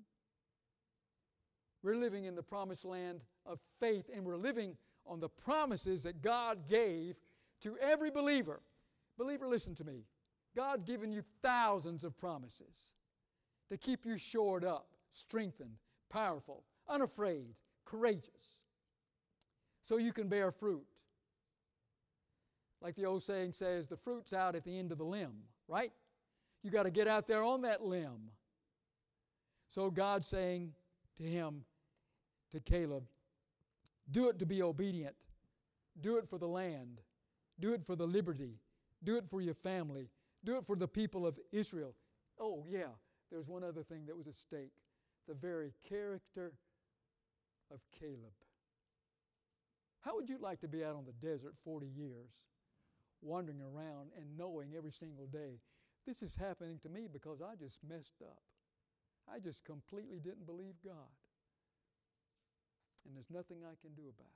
We're 1.83 1.97
living 1.97 2.23
in 2.23 2.35
the 2.35 2.41
promised 2.41 2.85
land 2.85 3.19
of 3.45 3.59
faith, 3.81 4.05
and 4.15 4.23
we're 4.23 4.37
living 4.37 4.77
on 5.05 5.19
the 5.19 5.27
promises 5.27 6.03
that 6.03 6.21
God 6.21 6.69
gave 6.69 7.17
to 7.65 7.75
every 7.79 8.11
believer. 8.11 8.61
Believer, 9.17 9.47
listen 9.47 9.73
to 9.75 9.83
me. 9.83 10.05
God's 10.55 10.83
given 10.83 11.11
you 11.11 11.23
thousands 11.41 12.03
of 12.03 12.15
promises 12.15 12.91
to 13.69 13.77
keep 13.77 14.05
you 14.05 14.19
shored 14.19 14.63
up, 14.63 14.87
strengthened, 15.11 15.75
powerful, 16.11 16.63
unafraid, 16.87 17.55
courageous, 17.83 18.59
so 19.81 19.97
you 19.97 20.13
can 20.13 20.27
bear 20.27 20.51
fruit. 20.51 20.85
Like 22.81 22.95
the 22.95 23.05
old 23.05 23.23
saying 23.23 23.53
says, 23.53 23.87
the 23.87 23.97
fruit's 23.97 24.31
out 24.31 24.55
at 24.55 24.63
the 24.63 24.77
end 24.77 24.91
of 24.91 24.99
the 24.99 25.03
limb, 25.03 25.33
right? 25.67 25.91
You 26.61 26.69
got 26.69 26.83
to 26.83 26.91
get 26.91 27.07
out 27.07 27.27
there 27.27 27.43
on 27.43 27.63
that 27.63 27.83
limb. 27.83 28.29
So 29.69 29.89
God's 29.89 30.27
saying 30.27 30.73
to 31.17 31.23
him, 31.23 31.63
to 32.51 32.59
Caleb, 32.59 33.03
do 34.11 34.29
it 34.29 34.37
to 34.37 34.45
be 34.45 34.61
obedient. 34.61 35.15
Do 35.99 36.17
it 36.17 36.29
for 36.29 36.37
the 36.37 36.47
land. 36.47 37.01
Do 37.59 37.73
it 37.73 37.85
for 37.85 37.95
the 37.95 38.05
liberty. 38.05 38.55
Do 39.03 39.17
it 39.17 39.25
for 39.29 39.41
your 39.41 39.53
family. 39.53 40.09
Do 40.43 40.57
it 40.57 40.65
for 40.65 40.75
the 40.75 40.87
people 40.87 41.25
of 41.25 41.39
Israel. 41.51 41.93
Oh, 42.39 42.65
yeah, 42.69 42.93
there's 43.31 43.47
one 43.47 43.63
other 43.63 43.83
thing 43.83 44.05
that 44.07 44.15
was 44.15 44.27
at 44.27 44.35
stake 44.35 44.71
the 45.27 45.33
very 45.33 45.73
character 45.87 46.53
of 47.71 47.79
Caleb. 47.99 48.33
How 50.01 50.15
would 50.15 50.29
you 50.29 50.37
like 50.39 50.59
to 50.59 50.67
be 50.67 50.83
out 50.83 50.95
on 50.95 51.05
the 51.05 51.27
desert 51.27 51.55
40 51.63 51.87
years, 51.87 52.29
wandering 53.21 53.61
around 53.61 54.11
and 54.15 54.37
knowing 54.37 54.75
every 54.77 54.91
single 54.91 55.25
day, 55.25 55.59
this 56.05 56.21
is 56.21 56.35
happening 56.35 56.77
to 56.83 56.89
me 56.89 57.07
because 57.11 57.41
I 57.41 57.55
just 57.55 57.79
messed 57.89 58.21
up? 58.21 58.37
I 59.27 59.39
just 59.39 59.65
completely 59.65 60.19
didn't 60.19 60.45
believe 60.45 60.75
God. 60.83 61.09
And 63.07 63.15
there's 63.15 63.31
nothing 63.31 63.57
I 63.63 63.73
can 63.81 63.93
do 63.95 64.03
about 64.03 64.29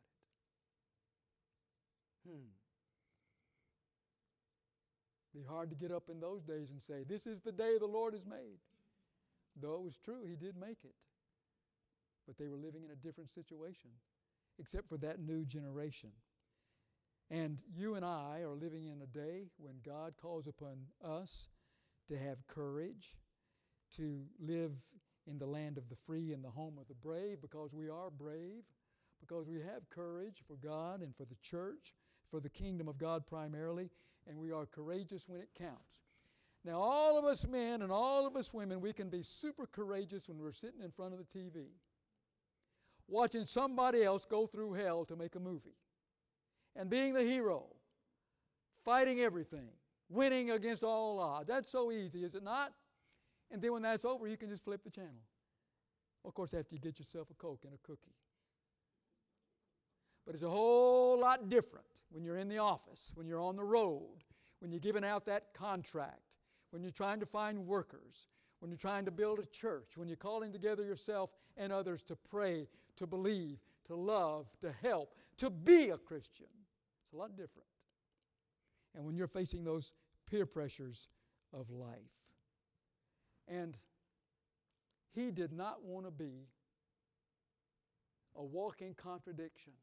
it. 2.26 2.30
Hmm. 2.30 2.69
Be 5.34 5.44
hard 5.44 5.70
to 5.70 5.76
get 5.76 5.92
up 5.92 6.10
in 6.10 6.20
those 6.20 6.44
days 6.44 6.72
and 6.72 6.82
say, 6.82 7.04
This 7.08 7.28
is 7.28 7.42
the 7.42 7.52
day 7.52 7.78
the 7.78 7.86
Lord 7.86 8.14
has 8.14 8.26
made. 8.26 8.60
Though 9.62 9.76
it 9.76 9.84
was 9.84 9.98
true, 9.98 10.26
He 10.28 10.36
did 10.36 10.56
make 10.58 10.80
it. 10.84 10.96
But 12.28 12.38
they 12.38 12.48
were 12.48 12.58
living 12.58 12.84
in 12.84 12.92
a 12.92 12.96
different 12.96 13.32
situation, 13.32 13.90
except 14.60 14.88
for 14.90 14.98
that 14.98 15.20
new 15.20 15.46
generation. 15.46 16.10
And 17.32 17.62
you 17.76 17.96
and 17.96 18.04
I 18.04 18.42
are 18.42 18.56
living 18.56 18.86
in 18.88 19.02
a 19.02 19.06
day 19.06 19.46
when 19.58 19.76
God 19.86 20.14
calls 20.20 20.48
upon 20.48 20.78
us 21.04 21.48
to 22.08 22.18
have 22.18 22.46
courage, 22.48 23.16
to 23.98 24.24
live 24.40 24.72
in 25.28 25.38
the 25.38 25.46
land 25.46 25.78
of 25.78 25.90
the 25.90 25.96
free 26.08 26.34
and 26.34 26.44
the 26.44 26.50
home 26.50 26.78
of 26.80 26.88
the 26.88 26.96
brave 26.96 27.42
because 27.42 27.72
we 27.74 27.88
are 27.88 28.10
brave, 28.10 28.64
because 29.20 29.48
we 29.48 29.58
have 29.58 29.90
courage 29.90 30.42
for 30.48 30.56
God 30.56 31.02
and 31.02 31.16
for 31.16 31.26
the 31.26 31.36
church, 31.44 31.94
for 32.32 32.40
the 32.40 32.50
kingdom 32.50 32.88
of 32.88 32.98
God 32.98 33.28
primarily, 33.28 33.90
and 34.28 34.38
we 34.38 34.52
are 34.52 34.66
courageous 34.66 35.28
when 35.28 35.42
it 35.42 35.50
counts. 35.58 36.00
Now, 36.66 36.80
all 36.80 37.18
of 37.18 37.26
us 37.26 37.48
men 37.48 37.82
and 37.82 37.92
all 37.92 38.28
of 38.28 38.36
us 38.36 38.54
women, 38.54 38.82
we 38.82 38.92
can 38.94 39.10
be 39.10 39.24
super 39.24 39.66
courageous 39.66 40.28
when 40.28 40.40
we're 40.40 40.52
sitting 40.52 40.82
in 40.84 40.92
front 40.92 41.14
of 41.14 41.20
the 41.20 41.40
TV, 41.40 41.68
watching 43.08 43.46
somebody 43.46 44.04
else 44.04 44.26
go 44.26 44.46
through 44.46 44.74
hell 44.74 45.06
to 45.06 45.16
make 45.16 45.36
a 45.36 45.40
movie, 45.40 45.78
and 46.76 46.90
being 46.90 47.14
the 47.14 47.24
hero, 47.24 47.66
fighting 48.84 49.22
everything, 49.22 49.70
winning 50.10 50.52
against 50.52 50.84
all 50.84 51.20
odds. 51.20 51.48
That's 51.48 51.70
so 51.70 51.92
easy, 51.92 52.24
is 52.24 52.36
it 52.36 52.44
not? 52.44 52.74
And 53.52 53.62
then 53.62 53.74
when 53.74 53.82
that's 53.82 54.06
over, 54.06 54.28
you 54.28 54.38
can 54.38 54.50
just 54.50 54.64
flip 54.64 54.84
the 54.84 54.92
channel. 54.92 55.24
Of 56.26 56.34
course, 56.34 56.54
after 56.54 56.76
you 56.76 56.82
get 56.82 57.00
yourself 57.00 57.30
a 57.32 57.34
Coke 57.36 57.62
and 57.64 57.74
a 57.74 57.78
cookie. 57.88 58.14
But 60.30 60.36
it's 60.36 60.44
a 60.44 60.50
whole 60.50 61.20
lot 61.20 61.50
different 61.50 61.88
when 62.12 62.24
you're 62.24 62.38
in 62.38 62.50
the 62.50 62.60
office, 62.60 63.12
when 63.16 63.26
you're 63.26 63.42
on 63.42 63.56
the 63.56 63.64
road, 63.64 64.24
when 64.60 64.70
you're 64.70 64.80
giving 64.80 65.04
out 65.04 65.26
that 65.26 65.56
contract, 65.56 66.22
when 66.70 66.84
you're 66.84 66.92
trying 66.92 67.20
to 67.22 67.26
find 67.26 67.66
workers, 67.66 68.28
when 68.60 68.70
you're 68.70 68.78
trying 68.78 69.06
to 69.06 69.12
build 69.12 69.40
a 69.40 69.46
church, 69.48 69.98
when 69.98 70.08
you're 70.08 70.16
calling 70.16 70.52
together 70.52 70.84
yourself 70.84 71.32
and 71.58 71.74
others 71.74 72.04
to 72.04 72.16
pray, 72.16 72.68
to 72.98 73.08
believe, 73.08 73.58
to 73.88 73.96
love, 73.96 74.46
to 74.62 74.72
help, 74.84 75.16
to 75.38 75.50
be 75.50 75.90
a 75.90 75.98
Christian. 75.98 76.46
It's 77.06 77.14
a 77.14 77.18
lot 77.18 77.32
different. 77.32 77.68
And 78.94 79.04
when 79.04 79.16
you're 79.16 79.26
facing 79.26 79.64
those 79.64 79.94
peer 80.30 80.46
pressures 80.46 81.08
of 81.54 81.72
life. 81.72 81.98
And 83.48 83.76
he 85.10 85.32
did 85.32 85.52
not 85.52 85.84
want 85.84 86.06
to 86.06 86.12
be 86.12 86.46
a 88.36 88.44
walking 88.44 88.94
contradiction. 88.94 89.74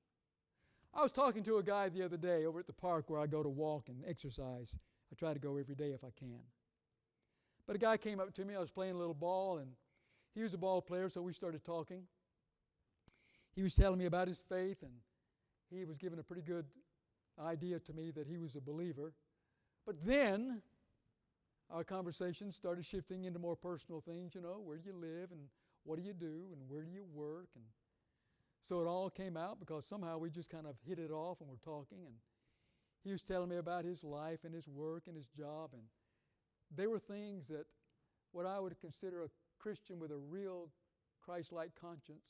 I 0.97 1.03
was 1.03 1.13
talking 1.13 1.43
to 1.43 1.59
a 1.59 1.63
guy 1.63 1.91
the 1.91 2.03
other 2.03 2.17
day 2.17 2.47
over 2.47 2.59
at 2.59 2.67
the 2.67 2.73
park 2.73 3.11
where 3.11 3.21
I 3.21 3.27
go 3.27 3.43
to 3.43 3.51
walk 3.51 3.91
and 3.91 4.03
exercise. 4.09 4.75
I 5.13 5.15
try 5.15 5.35
to 5.35 5.39
go 5.39 5.59
every 5.59 5.75
day 5.75 5.91
if 5.91 6.03
I 6.03 6.09
can. 6.19 6.41
But 7.67 7.77
a 7.77 7.79
guy 7.79 7.99
came 7.99 8.19
up 8.19 8.33
to 8.35 8.47
me. 8.47 8.55
I 8.55 8.61
was 8.61 8.71
playing 8.71 8.95
a 8.95 8.99
little 8.99 9.13
ball, 9.13 9.59
and 9.59 9.69
he 10.35 10.43
was 10.43 10.55
a 10.55 10.59
ball 10.59 10.81
player, 10.81 11.11
so 11.11 11.21
we 11.21 11.35
started 11.35 11.63
talking. 11.65 12.05
He 13.55 13.63
was 13.63 13.75
telling 13.75 13.99
me 13.99 14.07
about 14.07 14.27
his 14.27 14.43
faith, 14.49 14.83
and 14.83 14.93
he 15.71 15.85
was 15.85 15.99
giving 15.99 16.19
a 16.19 16.23
pretty 16.23 16.41
good 16.41 16.65
idea 17.39 17.79
to 17.79 17.93
me 17.93 18.11
that 18.13 18.27
he 18.27 18.39
was 18.39 18.57
a 18.57 18.61
believer. 18.63 19.13
But 19.85 19.97
then 20.07 20.63
our 21.71 21.85
conversation 21.85 22.51
started 22.51 22.87
shifting 22.87 23.25
into 23.25 23.39
more 23.39 23.57
personal 23.57 24.01
things, 24.01 24.35
you 24.35 24.41
know, 24.41 24.63
where 24.65 24.79
do 24.79 24.85
you 24.87 24.97
live 24.97 25.31
and 25.31 25.41
what 25.85 25.99
do 25.99 26.03
you 26.03 26.15
do 26.15 26.47
and 26.53 26.61
where 26.69 26.83
do 26.83 26.91
you 26.91 27.05
work 27.13 27.49
and 27.55 27.65
so 28.69 28.81
it 28.81 28.87
all 28.87 29.09
came 29.09 29.37
out 29.37 29.61
because 29.61 29.87
somehow 29.87 30.19
we 30.19 30.29
just 30.29 30.51
kind 30.51 30.67
of 30.67 30.75
hit 30.87 30.99
it 30.99 31.13
off 31.13 31.41
and 31.41 31.49
we're 31.49 31.57
talking. 31.57 31.99
And 32.05 32.17
he 33.05 33.13
was 33.13 33.23
telling 33.23 33.49
me 33.49 33.57
about 33.57 33.85
his 33.85 34.03
life 34.03 34.41
and 34.45 34.53
his 34.53 34.69
work 34.69 35.05
and 35.07 35.17
his 35.17 35.29
job. 35.29 35.71
And 35.73 35.83
they 36.75 36.89
were 36.89 36.99
things 36.99 37.47
that 37.47 37.67
what 38.33 38.45
I 38.45 38.59
would 38.59 38.79
consider 38.81 39.23
a 39.23 39.29
Christian 39.61 40.01
with 40.01 40.11
a 40.11 40.17
real 40.17 40.69
Christ 41.25 41.53
like 41.53 41.71
conscience 41.81 42.27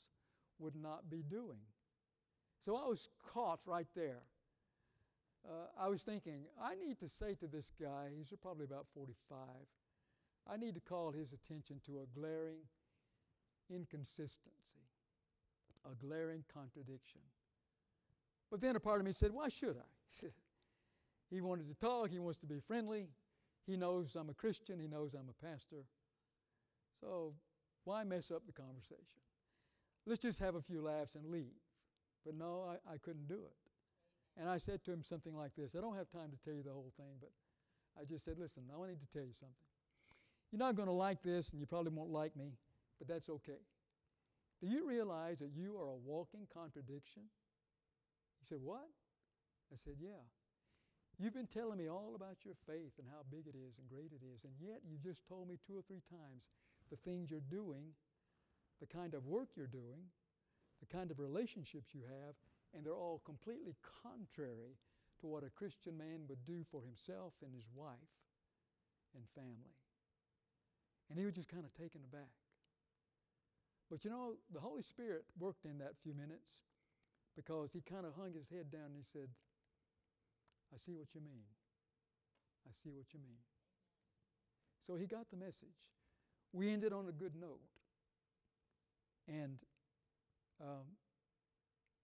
would 0.59 0.75
not 0.75 1.09
be 1.09 1.23
doing. 1.27 1.59
So 2.63 2.75
I 2.75 2.87
was 2.87 3.09
caught 3.33 3.59
right 3.65 3.87
there. 3.95 4.21
Uh, 5.47 5.67
I 5.79 5.87
was 5.87 6.03
thinking, 6.03 6.41
I 6.61 6.75
need 6.75 6.99
to 6.99 7.09
say 7.09 7.33
to 7.35 7.47
this 7.47 7.71
guy, 7.81 8.09
he's 8.15 8.31
probably 8.41 8.65
about 8.65 8.85
45, 8.93 9.39
I 10.47 10.57
need 10.57 10.75
to 10.75 10.81
call 10.81 11.11
his 11.11 11.33
attention 11.33 11.79
to 11.85 11.99
a 11.99 12.19
glaring 12.19 12.59
inconsistency 13.69 14.87
a 15.91 16.05
glaring 16.05 16.43
contradiction. 16.53 17.21
But 18.49 18.61
then 18.61 18.75
a 18.75 18.79
part 18.79 18.99
of 18.99 19.05
me 19.05 19.11
said, 19.11 19.31
Why 19.31 19.49
should 19.49 19.77
I? 19.77 20.25
he 21.29 21.41
wanted 21.41 21.67
to 21.67 21.73
talk, 21.75 22.09
he 22.09 22.19
wants 22.19 22.39
to 22.39 22.45
be 22.45 22.59
friendly, 22.59 23.07
he 23.65 23.75
knows 23.75 24.15
I'm 24.15 24.29
a 24.29 24.33
Christian, 24.33 24.79
he 24.79 24.87
knows 24.87 25.13
I'm 25.13 25.29
a 25.29 25.45
pastor. 25.45 25.83
So 27.01 27.33
why 27.83 28.03
mess 28.03 28.31
up 28.31 28.43
the 28.45 28.53
conversation? 28.53 29.21
Let's 30.05 30.21
just 30.21 30.39
have 30.39 30.55
a 30.55 30.61
few 30.61 30.81
laughs 30.81 31.15
and 31.15 31.25
leave. 31.25 31.59
But 32.25 32.35
no, 32.35 32.63
I, 32.67 32.93
I 32.93 32.97
couldn't 32.97 33.27
do 33.27 33.35
it. 33.35 33.55
And 34.39 34.49
I 34.49 34.57
said 34.57 34.83
to 34.85 34.93
him 34.93 35.03
something 35.03 35.35
like 35.35 35.51
this 35.57 35.75
I 35.75 35.81
don't 35.81 35.95
have 35.95 36.09
time 36.09 36.31
to 36.31 36.37
tell 36.43 36.53
you 36.53 36.63
the 36.63 36.71
whole 36.71 36.93
thing, 36.97 37.15
but 37.19 37.31
I 37.99 38.05
just 38.05 38.23
said, 38.23 38.35
Listen, 38.39 38.63
I 38.73 38.87
need 38.87 38.99
to 39.01 39.11
tell 39.11 39.25
you 39.25 39.33
something. 39.39 39.55
You're 40.51 40.59
not 40.59 40.75
going 40.75 40.87
to 40.87 40.93
like 40.93 41.21
this, 41.21 41.49
and 41.49 41.59
you 41.59 41.65
probably 41.65 41.91
won't 41.91 42.11
like 42.11 42.35
me, 42.37 42.53
but 42.99 43.07
that's 43.07 43.29
okay. 43.29 43.59
Do 44.61 44.67
you 44.67 44.87
realize 44.87 45.39
that 45.39 45.53
you 45.55 45.77
are 45.77 45.87
a 45.87 45.95
walking 45.95 46.47
contradiction? 46.51 47.23
He 48.39 48.45
said, 48.45 48.59
What? 48.61 48.89
I 49.71 49.77
said, 49.77 49.95
Yeah. 49.99 50.25
You've 51.17 51.33
been 51.33 51.49
telling 51.49 51.79
me 51.79 51.89
all 51.89 52.13
about 52.13 52.45
your 52.45 52.53
faith 52.67 52.93
and 52.99 53.07
how 53.09 53.25
big 53.31 53.47
it 53.47 53.57
is 53.57 53.79
and 53.79 53.89
great 53.89 54.13
it 54.13 54.21
is, 54.21 54.45
and 54.45 54.53
yet 54.61 54.81
you 54.85 54.97
just 55.01 55.25
told 55.25 55.49
me 55.49 55.57
two 55.65 55.73
or 55.73 55.81
three 55.81 56.01
times 56.05 56.45
the 56.91 56.97
things 56.97 57.31
you're 57.31 57.49
doing, 57.49 57.97
the 58.79 58.85
kind 58.85 59.15
of 59.15 59.25
work 59.25 59.49
you're 59.57 59.65
doing, 59.65 60.13
the 60.79 60.85
kind 60.85 61.09
of 61.09 61.17
relationships 61.17 61.89
you 61.93 62.01
have, 62.05 62.35
and 62.73 62.85
they're 62.85 62.93
all 62.93 63.21
completely 63.25 63.75
contrary 64.03 64.77
to 65.21 65.27
what 65.27 65.43
a 65.43 65.49
Christian 65.49 65.97
man 65.97 66.29
would 66.29 66.45
do 66.45 66.63
for 66.69 66.81
himself 66.83 67.33
and 67.43 67.53
his 67.53 67.65
wife 67.73 68.13
and 69.15 69.25
family. 69.33 69.73
And 71.09 71.17
he 71.17 71.25
was 71.25 71.33
just 71.33 71.49
kind 71.49 71.65
of 71.65 71.73
taken 71.73 72.01
aback. 72.05 72.29
But 73.89 74.03
you 74.03 74.09
know, 74.09 74.33
the 74.53 74.59
Holy 74.59 74.83
Spirit 74.83 75.23
worked 75.39 75.65
in 75.65 75.77
that 75.79 75.93
few 76.03 76.13
minutes 76.13 76.49
because 77.35 77.71
he 77.71 77.81
kind 77.81 78.05
of 78.05 78.13
hung 78.15 78.33
his 78.33 78.49
head 78.49 78.71
down 78.71 78.87
and 78.87 78.97
he 78.97 79.03
said, 79.03 79.29
I 80.73 80.77
see 80.85 80.93
what 80.93 81.07
you 81.13 81.21
mean. 81.21 81.45
I 82.67 82.71
see 82.83 82.89
what 82.89 83.13
you 83.13 83.19
mean. 83.19 83.39
So 84.85 84.95
he 84.95 85.05
got 85.05 85.29
the 85.29 85.37
message. 85.37 85.77
We 86.51 86.71
ended 86.71 86.91
on 86.91 87.07
a 87.07 87.11
good 87.11 87.33
note. 87.39 87.59
And 89.27 89.59
um, 90.61 90.85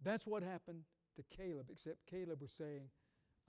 that's 0.04 0.28
what 0.28 0.43
happened 0.43 0.84
to 1.15 1.24
Caleb, 1.36 1.67
except 1.72 1.98
Caleb 2.10 2.41
was 2.41 2.52
saying, 2.52 2.89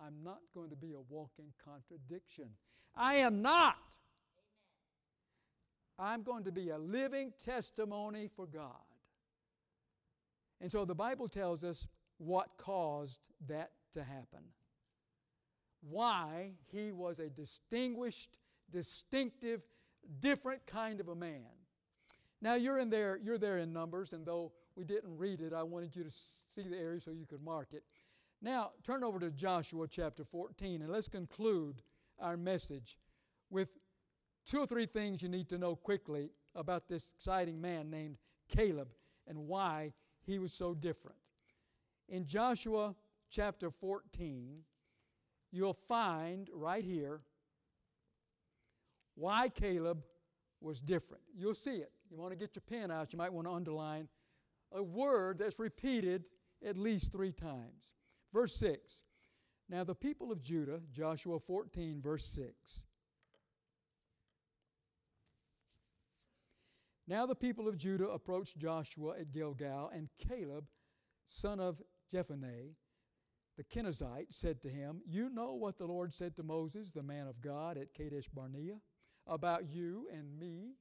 I'm 0.00 0.22
not 0.24 0.38
going 0.54 0.70
to 0.70 0.76
be 0.76 0.92
a 0.92 1.00
walking 1.08 1.52
contradiction. 1.64 2.48
I 2.96 3.16
am 3.16 3.42
not. 3.42 3.76
I'm 5.98 6.22
going 6.22 6.44
to 6.44 6.52
be 6.52 6.70
a 6.70 6.78
living 6.78 7.32
testimony 7.44 8.28
for 8.34 8.46
God. 8.46 8.72
And 10.60 10.70
so 10.70 10.84
the 10.84 10.94
Bible 10.94 11.28
tells 11.28 11.62
us 11.62 11.86
what 12.18 12.56
caused 12.56 13.18
that 13.48 13.70
to 13.92 14.02
happen. 14.02 14.44
Why 15.82 16.52
he 16.72 16.92
was 16.92 17.18
a 17.18 17.28
distinguished, 17.28 18.30
distinctive, 18.72 19.62
different 20.20 20.66
kind 20.66 21.00
of 21.00 21.08
a 21.08 21.14
man. 21.14 21.44
Now 22.40 22.54
you're 22.54 22.78
in 22.78 22.90
there, 22.90 23.18
you're 23.22 23.38
there 23.38 23.58
in 23.58 23.72
Numbers, 23.72 24.12
and 24.12 24.24
though 24.24 24.52
we 24.76 24.84
didn't 24.84 25.16
read 25.16 25.40
it, 25.40 25.52
I 25.52 25.62
wanted 25.62 25.94
you 25.94 26.04
to 26.04 26.10
see 26.10 26.68
the 26.68 26.76
area 26.76 27.00
so 27.00 27.10
you 27.10 27.26
could 27.26 27.42
mark 27.42 27.68
it. 27.72 27.84
Now 28.42 28.72
turn 28.82 29.04
over 29.04 29.18
to 29.20 29.30
Joshua 29.30 29.86
chapter 29.88 30.24
14, 30.24 30.82
and 30.82 30.90
let's 30.90 31.08
conclude 31.08 31.82
our 32.18 32.36
message 32.36 32.98
with 33.50 33.68
two 34.46 34.60
or 34.60 34.66
three 34.66 34.86
things 34.86 35.22
you 35.22 35.28
need 35.28 35.48
to 35.48 35.58
know 35.58 35.76
quickly 35.76 36.30
about 36.54 36.88
this 36.88 37.06
exciting 37.14 37.60
man 37.60 37.90
named 37.90 38.16
Caleb 38.48 38.88
and 39.26 39.38
why 39.38 39.92
he 40.22 40.38
was 40.38 40.52
so 40.52 40.74
different. 40.74 41.18
In 42.08 42.26
Joshua 42.26 42.94
chapter 43.30 43.70
14, 43.70 44.58
you'll 45.50 45.78
find 45.88 46.48
right 46.52 46.84
here 46.84 47.22
why 49.14 49.48
Caleb 49.48 50.02
was 50.60 50.80
different. 50.80 51.22
You'll 51.34 51.54
see 51.54 51.76
it. 51.76 51.92
You 52.10 52.16
want 52.16 52.32
to 52.32 52.38
get 52.38 52.54
your 52.54 52.62
pen 52.68 52.90
out, 52.90 53.12
you 53.12 53.18
might 53.18 53.32
want 53.32 53.46
to 53.46 53.52
underline 53.52 54.08
a 54.72 54.82
word 54.82 55.38
that's 55.38 55.58
repeated 55.58 56.24
at 56.64 56.76
least 56.76 57.12
three 57.12 57.32
times. 57.32 57.94
Verse 58.32 58.54
6 58.56 58.80
Now 59.68 59.84
the 59.84 59.94
people 59.94 60.32
of 60.32 60.42
Judah, 60.42 60.80
Joshua 60.92 61.38
14, 61.38 62.00
verse 62.02 62.26
6. 62.26 62.80
Now 67.06 67.26
the 67.26 67.34
people 67.34 67.68
of 67.68 67.76
Judah 67.76 68.08
approached 68.08 68.56
Joshua 68.56 69.18
at 69.18 69.32
Gilgal, 69.32 69.90
and 69.94 70.08
Caleb, 70.18 70.64
son 71.26 71.60
of 71.60 71.82
Jephunneh, 72.12 72.74
the 73.56 73.64
Kenizzite, 73.64 74.32
said 74.32 74.60
to 74.62 74.68
him, 74.68 75.00
You 75.06 75.28
know 75.28 75.52
what 75.52 75.76
the 75.78 75.86
Lord 75.86 76.12
said 76.12 76.34
to 76.36 76.42
Moses, 76.42 76.90
the 76.90 77.02
man 77.02 77.26
of 77.26 77.40
God, 77.40 77.76
at 77.76 77.92
Kadesh 77.92 78.28
Barnea, 78.28 78.76
about 79.26 79.68
you 79.68 80.08
and 80.12 80.38
me? 80.38 80.72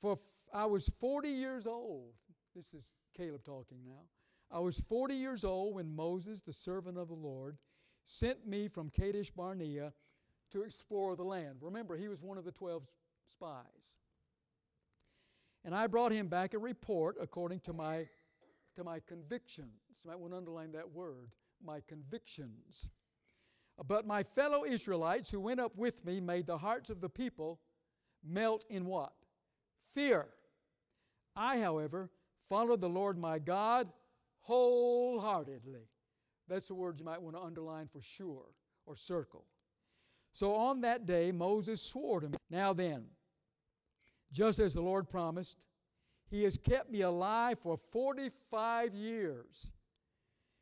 For 0.00 0.18
I 0.52 0.66
was 0.66 0.90
40 1.00 1.28
years 1.30 1.66
old. 1.66 2.12
This 2.54 2.74
is 2.74 2.90
Caleb 3.16 3.44
talking 3.44 3.78
now. 3.84 4.02
I 4.50 4.58
was 4.58 4.80
40 4.80 5.14
years 5.14 5.44
old 5.44 5.74
when 5.74 5.96
Moses, 5.96 6.42
the 6.42 6.52
servant 6.52 6.98
of 6.98 7.08
the 7.08 7.14
Lord, 7.14 7.56
sent 8.04 8.46
me 8.46 8.68
from 8.68 8.90
Kadesh 8.90 9.30
Barnea 9.30 9.92
to 10.50 10.62
explore 10.62 11.16
the 11.16 11.24
land. 11.24 11.56
Remember, 11.62 11.96
he 11.96 12.08
was 12.08 12.22
one 12.22 12.36
of 12.36 12.44
the 12.44 12.52
12 12.52 12.82
spies. 13.26 13.64
And 15.64 15.74
I 15.74 15.86
brought 15.86 16.12
him 16.12 16.28
back 16.28 16.54
a 16.54 16.58
report 16.58 17.16
according 17.20 17.60
to 17.60 17.72
my, 17.72 18.06
to 18.76 18.84
my 18.84 19.00
convictions. 19.00 19.70
You 20.04 20.10
might 20.10 20.18
want 20.18 20.32
to 20.32 20.38
underline 20.38 20.72
that 20.72 20.90
word, 20.90 21.30
my 21.64 21.80
convictions. 21.86 22.88
But 23.86 24.06
my 24.06 24.22
fellow 24.22 24.64
Israelites 24.64 25.30
who 25.30 25.40
went 25.40 25.60
up 25.60 25.76
with 25.76 26.04
me 26.04 26.20
made 26.20 26.46
the 26.46 26.58
hearts 26.58 26.90
of 26.90 27.00
the 27.00 27.08
people 27.08 27.60
melt 28.24 28.64
in 28.68 28.86
what? 28.86 29.12
Fear. 29.94 30.26
I, 31.36 31.58
however, 31.58 32.10
followed 32.48 32.80
the 32.80 32.88
Lord 32.88 33.18
my 33.18 33.38
God 33.38 33.88
wholeheartedly. 34.40 35.88
That's 36.48 36.68
the 36.68 36.74
word 36.74 36.98
you 36.98 37.04
might 37.04 37.22
want 37.22 37.36
to 37.36 37.42
underline 37.42 37.88
for 37.90 38.00
sure 38.00 38.46
or 38.84 38.96
circle. 38.96 39.46
So 40.32 40.54
on 40.54 40.80
that 40.82 41.06
day, 41.06 41.30
Moses 41.30 41.80
swore 41.80 42.20
to 42.20 42.28
me. 42.28 42.36
Now 42.50 42.72
then, 42.72 43.04
just 44.32 44.58
as 44.58 44.74
the 44.74 44.80
Lord 44.80 45.08
promised, 45.08 45.66
He 46.30 46.42
has 46.44 46.56
kept 46.56 46.90
me 46.90 47.02
alive 47.02 47.58
for 47.60 47.78
45 47.92 48.94
years 48.94 49.72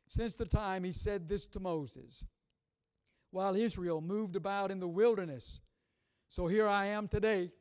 since 0.07 0.35
the 0.35 0.45
time 0.45 0.83
He 0.83 0.91
said 0.91 1.27
this 1.27 1.45
to 1.47 1.59
Moses, 1.59 2.25
while 3.31 3.55
Israel 3.55 4.01
moved 4.01 4.35
about 4.35 4.71
in 4.71 4.79
the 4.79 4.87
wilderness. 4.87 5.61
So 6.29 6.47
here 6.47 6.67
I 6.67 6.87
am 6.87 7.07
today, 7.07 7.51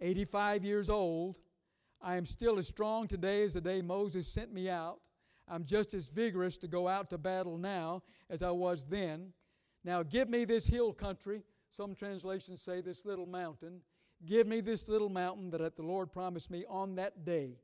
85 0.00 0.64
years 0.64 0.90
old. 0.90 1.38
I 2.00 2.16
am 2.16 2.26
still 2.26 2.58
as 2.58 2.68
strong 2.68 3.08
today 3.08 3.42
as 3.42 3.54
the 3.54 3.60
day 3.60 3.82
Moses 3.82 4.28
sent 4.28 4.52
me 4.52 4.68
out. 4.68 5.00
I'm 5.48 5.64
just 5.64 5.94
as 5.94 6.06
vigorous 6.06 6.56
to 6.58 6.68
go 6.68 6.86
out 6.86 7.10
to 7.10 7.18
battle 7.18 7.56
now 7.56 8.02
as 8.30 8.42
I 8.42 8.50
was 8.50 8.84
then. 8.84 9.32
Now 9.84 10.02
give 10.02 10.28
me 10.28 10.44
this 10.44 10.66
hill 10.66 10.92
country. 10.92 11.42
Some 11.70 11.94
translations 11.94 12.62
say 12.62 12.80
this 12.80 13.04
little 13.04 13.26
mountain. 13.26 13.80
Give 14.26 14.46
me 14.46 14.60
this 14.60 14.88
little 14.88 15.08
mountain 15.08 15.50
that 15.50 15.76
the 15.76 15.82
Lord 15.82 16.12
promised 16.12 16.50
me 16.50 16.64
on 16.68 16.96
that 16.96 17.24
day. 17.24 17.58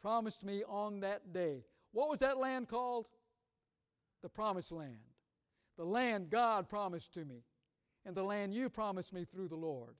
Promised 0.00 0.44
me 0.44 0.62
on 0.68 1.00
that 1.00 1.32
day. 1.32 1.64
What 1.92 2.08
was 2.08 2.20
that 2.20 2.38
land 2.38 2.68
called? 2.68 3.08
The 4.22 4.28
promised 4.28 4.72
land. 4.72 4.98
The 5.76 5.84
land 5.84 6.30
God 6.30 6.68
promised 6.68 7.14
to 7.14 7.24
me, 7.24 7.42
and 8.04 8.14
the 8.14 8.22
land 8.22 8.54
you 8.54 8.68
promised 8.68 9.12
me 9.12 9.24
through 9.24 9.48
the 9.48 9.56
Lord. 9.56 9.96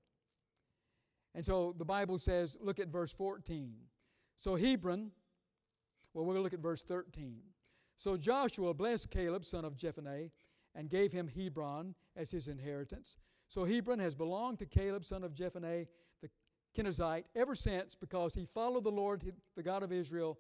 And 1.35 1.45
so 1.45 1.75
the 1.79 1.85
Bible 1.85 2.19
says, 2.19 2.57
look 2.61 2.79
at 2.79 2.89
verse 2.89 3.13
14. 3.13 3.75
So 4.39 4.55
Hebron, 4.55 5.11
well, 6.13 6.25
we're 6.25 6.35
going 6.35 6.41
to 6.41 6.43
look 6.43 6.53
at 6.53 6.61
verse 6.61 6.83
13. 6.83 7.39
So 7.97 8.17
Joshua 8.17 8.75
blessed 8.75 9.11
Caleb, 9.11 9.45
son 9.45 9.65
of 9.65 9.77
Jephunneh, 9.77 10.31
and 10.75 10.91
gave 10.91 11.13
him 11.13 11.29
Hebron 11.29 11.95
as 12.17 12.31
his 12.31 12.49
inheritance. 12.49 13.17
So 13.53 13.67
Hebron 13.67 13.99
has 13.99 14.15
belonged 14.15 14.61
to 14.61 14.65
Caleb, 14.65 15.05
son 15.05 15.23
of 15.23 15.35
Jephunneh, 15.35 15.87
the 16.23 16.31
Kenizzite, 16.75 17.25
ever 17.37 17.55
since 17.55 17.95
because 17.95 18.33
he 18.33 18.47
followed 18.47 18.85
the 18.85 18.91
Lord, 18.91 19.31
the 19.57 19.63
God 19.63 19.83
of 19.83 19.93
Israel, 19.93 20.39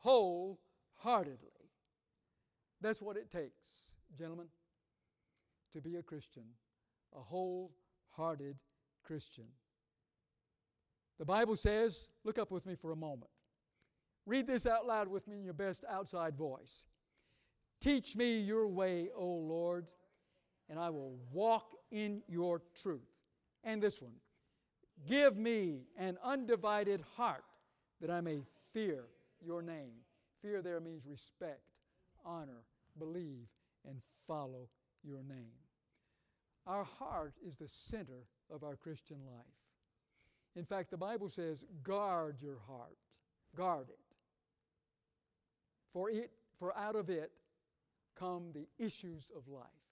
wholeheartedly. 0.00 1.38
That's 2.82 3.00
what 3.00 3.16
it 3.16 3.30
takes, 3.30 3.94
gentlemen, 4.18 4.48
to 5.72 5.80
be 5.80 5.96
a 5.96 6.02
Christian, 6.02 6.42
a 7.16 7.20
wholehearted 7.20 8.58
Christian. 9.02 9.46
The 11.18 11.24
Bible 11.24 11.56
says, 11.56 12.08
look 12.24 12.38
up 12.38 12.50
with 12.50 12.66
me 12.66 12.74
for 12.74 12.92
a 12.92 12.96
moment. 12.96 13.30
Read 14.26 14.46
this 14.46 14.66
out 14.66 14.86
loud 14.86 15.08
with 15.08 15.26
me 15.26 15.38
in 15.38 15.44
your 15.44 15.54
best 15.54 15.82
outside 15.88 16.36
voice. 16.36 16.84
Teach 17.80 18.14
me 18.16 18.38
your 18.40 18.68
way, 18.68 19.08
O 19.16 19.24
Lord 19.24 19.86
and 20.68 20.78
I 20.78 20.90
will 20.90 21.18
walk 21.32 21.76
in 21.94 22.20
your 22.28 22.60
truth. 22.74 23.00
And 23.62 23.80
this 23.80 24.02
one 24.02 24.12
Give 25.08 25.36
me 25.36 25.82
an 25.96 26.18
undivided 26.22 27.02
heart 27.16 27.44
that 28.00 28.10
I 28.10 28.20
may 28.20 28.40
fear 28.72 29.04
your 29.44 29.62
name. 29.62 29.92
Fear 30.42 30.62
there 30.62 30.80
means 30.80 31.06
respect, 31.06 31.62
honor, 32.24 32.64
believe, 32.98 33.46
and 33.88 34.00
follow 34.26 34.68
your 35.02 35.22
name. 35.22 35.52
Our 36.66 36.84
heart 36.84 37.34
is 37.46 37.56
the 37.56 37.68
center 37.68 38.26
of 38.52 38.62
our 38.62 38.76
Christian 38.76 39.18
life. 39.26 39.44
In 40.56 40.64
fact, 40.64 40.90
the 40.90 40.96
Bible 40.96 41.28
says, 41.28 41.64
guard 41.82 42.36
your 42.40 42.58
heart, 42.66 42.96
guard 43.56 43.88
it. 43.88 43.98
For 45.92 46.10
it 46.10 46.30
for 46.58 46.76
out 46.76 46.96
of 46.96 47.10
it 47.10 47.30
come 48.18 48.52
the 48.54 48.66
issues 48.78 49.30
of 49.36 49.48
life. 49.48 49.83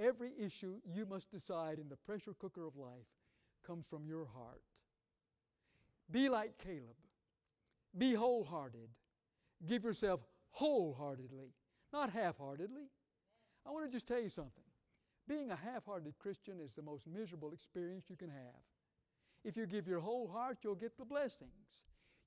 Every 0.00 0.32
issue 0.38 0.80
you 0.84 1.04
must 1.04 1.30
decide 1.30 1.78
in 1.78 1.88
the 1.88 1.96
pressure 1.96 2.32
cooker 2.38 2.66
of 2.66 2.76
life 2.76 3.06
comes 3.66 3.86
from 3.86 4.06
your 4.06 4.26
heart. 4.26 4.62
Be 6.10 6.28
like 6.28 6.56
Caleb. 6.58 6.96
Be 7.96 8.14
wholehearted. 8.14 8.88
Give 9.66 9.84
yourself 9.84 10.20
wholeheartedly, 10.50 11.52
not 11.92 12.10
half 12.10 12.38
heartedly. 12.38 12.88
I 13.66 13.70
want 13.70 13.84
to 13.84 13.92
just 13.92 14.08
tell 14.08 14.20
you 14.20 14.30
something. 14.30 14.64
Being 15.28 15.50
a 15.50 15.56
half 15.56 15.84
hearted 15.84 16.14
Christian 16.18 16.60
is 16.60 16.74
the 16.74 16.82
most 16.82 17.06
miserable 17.06 17.52
experience 17.52 18.06
you 18.08 18.16
can 18.16 18.30
have. 18.30 18.62
If 19.44 19.56
you 19.56 19.66
give 19.66 19.86
your 19.86 20.00
whole 20.00 20.28
heart, 20.28 20.58
you'll 20.62 20.74
get 20.74 20.96
the 20.98 21.04
blessings, 21.04 21.50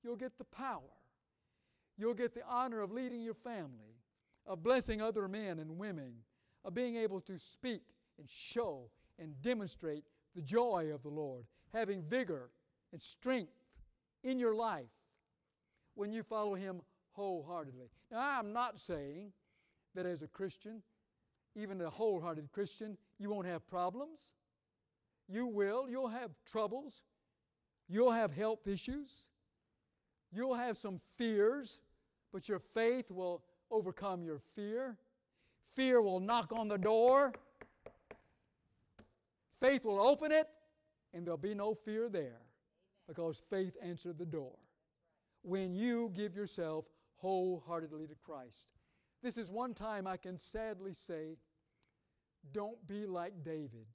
you'll 0.02 0.16
get 0.16 0.38
the 0.38 0.44
power, 0.44 0.80
you'll 1.96 2.14
get 2.14 2.34
the 2.34 2.46
honor 2.48 2.80
of 2.80 2.92
leading 2.92 3.20
your 3.20 3.34
family, 3.34 3.98
of 4.46 4.62
blessing 4.62 5.00
other 5.00 5.28
men 5.28 5.58
and 5.58 5.76
women, 5.76 6.14
of 6.64 6.74
being 6.74 6.96
able 6.96 7.20
to 7.22 7.38
speak 7.38 7.82
and 8.18 8.28
show 8.28 8.90
and 9.18 9.40
demonstrate 9.42 10.04
the 10.34 10.42
joy 10.42 10.90
of 10.92 11.02
the 11.02 11.08
Lord, 11.08 11.44
having 11.72 12.02
vigor 12.02 12.50
and 12.92 13.00
strength 13.00 13.52
in 14.22 14.38
your 14.38 14.54
life 14.54 14.86
when 15.94 16.12
you 16.12 16.22
follow 16.22 16.54
Him 16.54 16.80
wholeheartedly. 17.12 17.88
Now, 18.10 18.38
I'm 18.38 18.52
not 18.52 18.78
saying 18.78 19.32
that 19.94 20.06
as 20.06 20.22
a 20.22 20.26
Christian, 20.26 20.82
even 21.54 21.80
a 21.80 21.90
wholehearted 21.90 22.50
Christian, 22.52 22.96
you 23.18 23.30
won't 23.30 23.46
have 23.46 23.66
problems. 23.68 24.32
You 25.28 25.46
will. 25.46 25.88
You'll 25.88 26.08
have 26.08 26.30
troubles. 26.44 27.02
You'll 27.88 28.10
have 28.10 28.32
health 28.32 28.66
issues. 28.66 29.26
You'll 30.32 30.54
have 30.54 30.76
some 30.76 31.00
fears, 31.16 31.78
but 32.32 32.48
your 32.48 32.58
faith 32.58 33.10
will 33.10 33.44
overcome 33.70 34.24
your 34.24 34.40
fear. 34.56 34.96
Fear 35.74 36.00
will 36.02 36.20
knock 36.20 36.52
on 36.52 36.68
the 36.68 36.78
door. 36.78 37.32
Faith 39.60 39.84
will 39.84 40.00
open 40.00 40.30
it, 40.30 40.48
and 41.12 41.26
there'll 41.26 41.38
be 41.38 41.54
no 41.54 41.74
fear 41.74 42.08
there 42.08 42.40
because 43.08 43.42
faith 43.50 43.76
answered 43.82 44.18
the 44.18 44.26
door. 44.26 44.56
When 45.42 45.74
you 45.74 46.12
give 46.14 46.34
yourself 46.34 46.84
wholeheartedly 47.16 48.06
to 48.06 48.14
Christ. 48.14 48.66
This 49.22 49.38
is 49.38 49.50
one 49.50 49.72
time 49.72 50.06
I 50.06 50.18
can 50.18 50.38
sadly 50.38 50.92
say, 50.92 51.38
don't 52.52 52.86
be 52.86 53.06
like 53.06 53.42
David, 53.42 53.86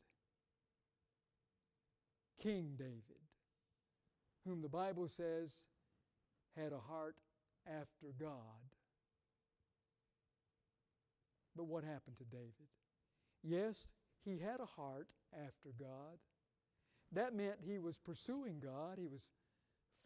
King 2.42 2.74
David, 2.76 3.22
whom 4.48 4.64
the 4.64 4.70
Bible 4.70 5.08
says 5.08 5.54
had 6.58 6.74
a 6.74 6.80
heart 6.80 7.16
after 7.68 8.08
God. 8.20 8.32
But 11.60 11.68
what 11.68 11.84
happened 11.84 12.16
to 12.20 12.24
David? 12.24 12.70
Yes, 13.44 13.76
he 14.24 14.40
had 14.40 14.62
a 14.62 14.66
heart 14.66 15.10
after 15.34 15.74
God. 15.78 16.18
That 17.12 17.36
meant 17.36 17.58
he 17.62 17.80
was 17.80 17.98
pursuing 17.98 18.62
God, 18.64 18.98
he 18.98 19.08
was 19.08 19.28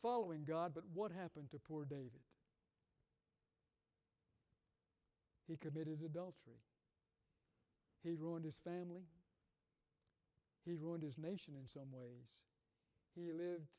following 0.02 0.46
God, 0.46 0.72
but 0.74 0.84
what 0.96 1.12
happened 1.12 1.52
to 1.52 1.60
poor 1.60 1.86
David? 1.86 2.26
He 5.48 5.56
committed 5.56 6.00
adultery. 6.04 6.58
He 8.04 8.16
ruined 8.16 8.46
his 8.46 8.58
family. 8.58 9.04
He 10.66 10.74
ruined 10.74 11.04
his 11.04 11.20
nation 11.20 11.54
in 11.56 11.68
some 11.68 11.92
ways. 11.92 12.32
He 13.14 13.32
lived 13.32 13.70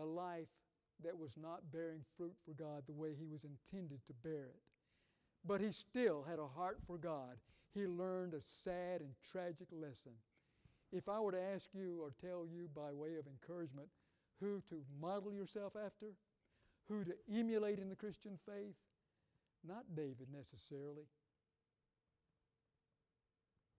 a 0.00 0.04
life 0.04 0.54
that 1.02 1.18
was 1.18 1.36
not 1.36 1.72
bearing 1.72 2.04
fruit 2.16 2.36
for 2.44 2.54
God 2.54 2.84
the 2.86 2.92
way 2.92 3.12
he 3.18 3.26
was 3.26 3.42
intended 3.42 4.06
to 4.06 4.12
bear 4.22 4.44
it. 4.44 4.62
But 5.44 5.60
he 5.60 5.72
still 5.72 6.24
had 6.28 6.38
a 6.38 6.46
heart 6.46 6.78
for 6.86 6.98
God. 6.98 7.36
He 7.74 7.86
learned 7.86 8.34
a 8.34 8.40
sad 8.40 9.00
and 9.00 9.14
tragic 9.32 9.68
lesson. 9.72 10.12
If 10.92 11.08
I 11.08 11.18
were 11.20 11.32
to 11.32 11.42
ask 11.54 11.70
you 11.72 12.00
or 12.02 12.12
tell 12.20 12.46
you 12.46 12.68
by 12.74 12.92
way 12.92 13.16
of 13.18 13.26
encouragement 13.26 13.88
who 14.40 14.62
to 14.68 14.82
model 15.00 15.32
yourself 15.32 15.72
after, 15.74 16.14
who 16.88 17.04
to 17.04 17.14
emulate 17.32 17.78
in 17.78 17.88
the 17.88 17.96
Christian 17.96 18.38
faith, 18.46 18.76
not 19.66 19.84
David 19.94 20.28
necessarily, 20.32 21.06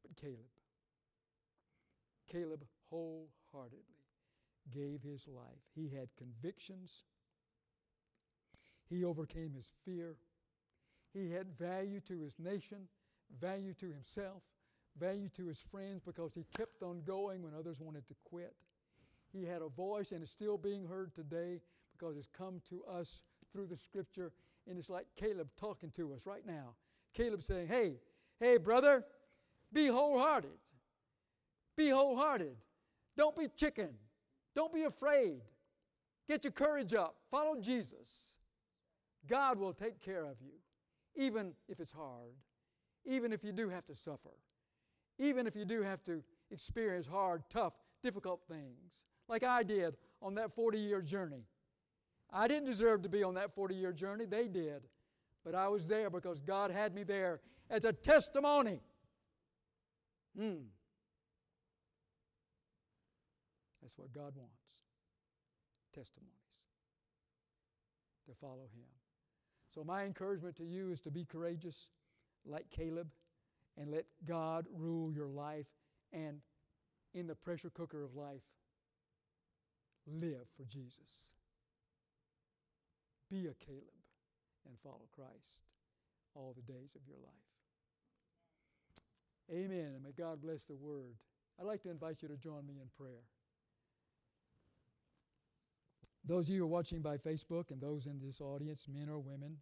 but 0.01 0.15
Caleb. 0.15 0.49
Caleb 2.31 2.63
wholeheartedly 2.89 3.79
gave 4.71 5.01
his 5.03 5.27
life. 5.27 5.61
He 5.75 5.89
had 5.89 6.07
convictions. 6.17 7.03
He 8.89 9.03
overcame 9.03 9.53
his 9.53 9.71
fear. 9.85 10.15
He 11.13 11.31
had 11.31 11.47
value 11.57 11.99
to 12.07 12.19
his 12.19 12.35
nation, 12.39 12.87
value 13.39 13.73
to 13.75 13.85
himself, 13.85 14.41
value 14.99 15.29
to 15.29 15.45
his 15.45 15.59
friends 15.59 16.01
because 16.05 16.33
he 16.33 16.45
kept 16.55 16.81
on 16.83 17.01
going 17.05 17.43
when 17.43 17.53
others 17.57 17.79
wanted 17.79 18.07
to 18.07 18.15
quit. 18.23 18.53
He 19.31 19.43
had 19.43 19.61
a 19.61 19.69
voice 19.69 20.11
and 20.11 20.23
is 20.23 20.29
still 20.29 20.57
being 20.57 20.85
heard 20.85 21.13
today 21.13 21.61
because 21.97 22.17
it's 22.17 22.27
come 22.27 22.61
to 22.69 22.83
us 22.85 23.21
through 23.51 23.67
the 23.67 23.77
scripture. 23.77 24.31
And 24.67 24.77
it's 24.77 24.89
like 24.89 25.07
Caleb 25.15 25.49
talking 25.59 25.91
to 25.91 26.13
us 26.13 26.25
right 26.25 26.45
now. 26.45 26.75
Caleb 27.13 27.43
saying, 27.43 27.67
Hey, 27.67 27.95
hey, 28.39 28.57
brother, 28.57 29.03
be 29.71 29.87
wholehearted. 29.87 30.57
Be 31.75 31.89
wholehearted. 31.89 32.55
Don't 33.17 33.35
be 33.35 33.47
chicken. 33.55 33.89
Don't 34.55 34.73
be 34.73 34.83
afraid. 34.83 35.41
Get 36.27 36.43
your 36.43 36.51
courage 36.51 36.93
up. 36.93 37.15
Follow 37.31 37.59
Jesus. 37.59 38.35
God 39.27 39.57
will 39.57 39.73
take 39.73 39.99
care 39.99 40.25
of 40.25 40.35
you, 40.41 40.53
even 41.15 41.53
if 41.67 41.79
it's 41.79 41.91
hard, 41.91 42.33
even 43.05 43.31
if 43.31 43.43
you 43.43 43.51
do 43.51 43.69
have 43.69 43.85
to 43.85 43.95
suffer, 43.95 44.35
even 45.19 45.47
if 45.47 45.55
you 45.55 45.65
do 45.65 45.81
have 45.81 46.03
to 46.03 46.23
experience 46.51 47.07
hard, 47.07 47.43
tough, 47.49 47.73
difficult 48.03 48.41
things, 48.47 48.91
like 49.27 49.43
I 49.43 49.63
did 49.63 49.95
on 50.21 50.35
that 50.35 50.53
40 50.55 50.77
year 50.77 51.01
journey. 51.01 51.45
I 52.31 52.47
didn't 52.47 52.65
deserve 52.65 53.03
to 53.03 53.09
be 53.09 53.23
on 53.23 53.35
that 53.35 53.53
40 53.53 53.75
year 53.75 53.93
journey, 53.93 54.25
they 54.25 54.47
did. 54.47 54.83
But 55.45 55.55
I 55.55 55.67
was 55.67 55.87
there 55.87 56.09
because 56.09 56.39
God 56.39 56.71
had 56.71 56.95
me 56.95 57.03
there 57.03 57.41
as 57.69 57.85
a 57.85 57.93
testimony. 57.93 58.79
Hmm. 60.37 60.63
That's 63.81 63.97
what 63.97 64.11
God 64.13 64.33
wants 64.35 64.55
testimonies 65.93 66.33
to 68.25 68.33
follow 68.41 68.67
Him. 68.73 69.02
So, 69.73 69.83
my 69.83 70.03
encouragement 70.03 70.55
to 70.57 70.65
you 70.65 70.91
is 70.91 70.99
to 71.01 71.11
be 71.11 71.25
courageous 71.25 71.89
like 72.45 72.69
Caleb 72.69 73.07
and 73.77 73.91
let 73.91 74.05
God 74.25 74.65
rule 74.71 75.11
your 75.11 75.27
life 75.27 75.65
and 76.11 76.41
in 77.13 77.27
the 77.27 77.35
pressure 77.35 77.71
cooker 77.71 78.03
of 78.03 78.15
life, 78.15 78.41
live 80.07 80.45
for 80.57 80.65
Jesus. 80.65 81.33
Be 83.31 83.47
a 83.47 83.65
Caleb 83.65 83.83
and 84.67 84.77
follow 84.83 85.07
Christ 85.15 85.53
all 86.35 86.53
the 86.55 86.71
days 86.71 86.95
of 86.95 87.01
your 87.07 87.17
life. 87.17 87.33
Amen. 89.51 89.93
And 89.95 90.03
may 90.03 90.11
God 90.11 90.41
bless 90.41 90.65
the 90.65 90.75
word. 90.75 91.15
I'd 91.59 91.65
like 91.65 91.81
to 91.83 91.89
invite 91.89 92.21
you 92.21 92.27
to 92.27 92.37
join 92.37 92.65
me 92.65 92.75
in 92.81 92.89
prayer. 92.97 93.23
Those 96.25 96.45
of 96.45 96.49
you 96.49 96.59
who 96.59 96.65
are 96.65 96.67
watching 96.67 97.01
by 97.01 97.17
Facebook 97.17 97.71
and 97.71 97.81
those 97.81 98.05
in 98.05 98.19
this 98.21 98.39
audience, 98.39 98.85
men 98.87 99.09
or 99.09 99.19
women, 99.19 99.57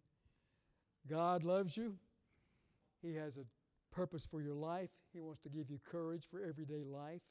God 1.08 1.42
loves 1.42 1.76
you. 1.76 1.96
He 3.02 3.14
has 3.16 3.36
a 3.36 3.44
purpose 3.92 4.26
for 4.30 4.40
your 4.40 4.54
life. 4.54 4.90
He 5.12 5.20
wants 5.20 5.40
to 5.42 5.48
give 5.48 5.70
you 5.70 5.78
courage 5.90 6.24
for 6.30 6.40
everyday 6.40 6.84
life 6.84 7.22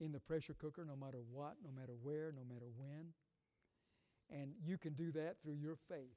in 0.00 0.12
the 0.12 0.20
pressure 0.20 0.54
cooker, 0.54 0.84
no 0.84 0.96
matter 0.96 1.18
what, 1.32 1.54
no 1.64 1.70
matter 1.78 1.92
where, 2.02 2.32
no 2.32 2.42
matter 2.52 2.66
when. 2.76 3.08
And 4.30 4.52
you 4.64 4.78
can 4.78 4.94
do 4.94 5.10
that 5.12 5.36
through 5.42 5.54
your 5.54 5.76
faith. 5.88 6.16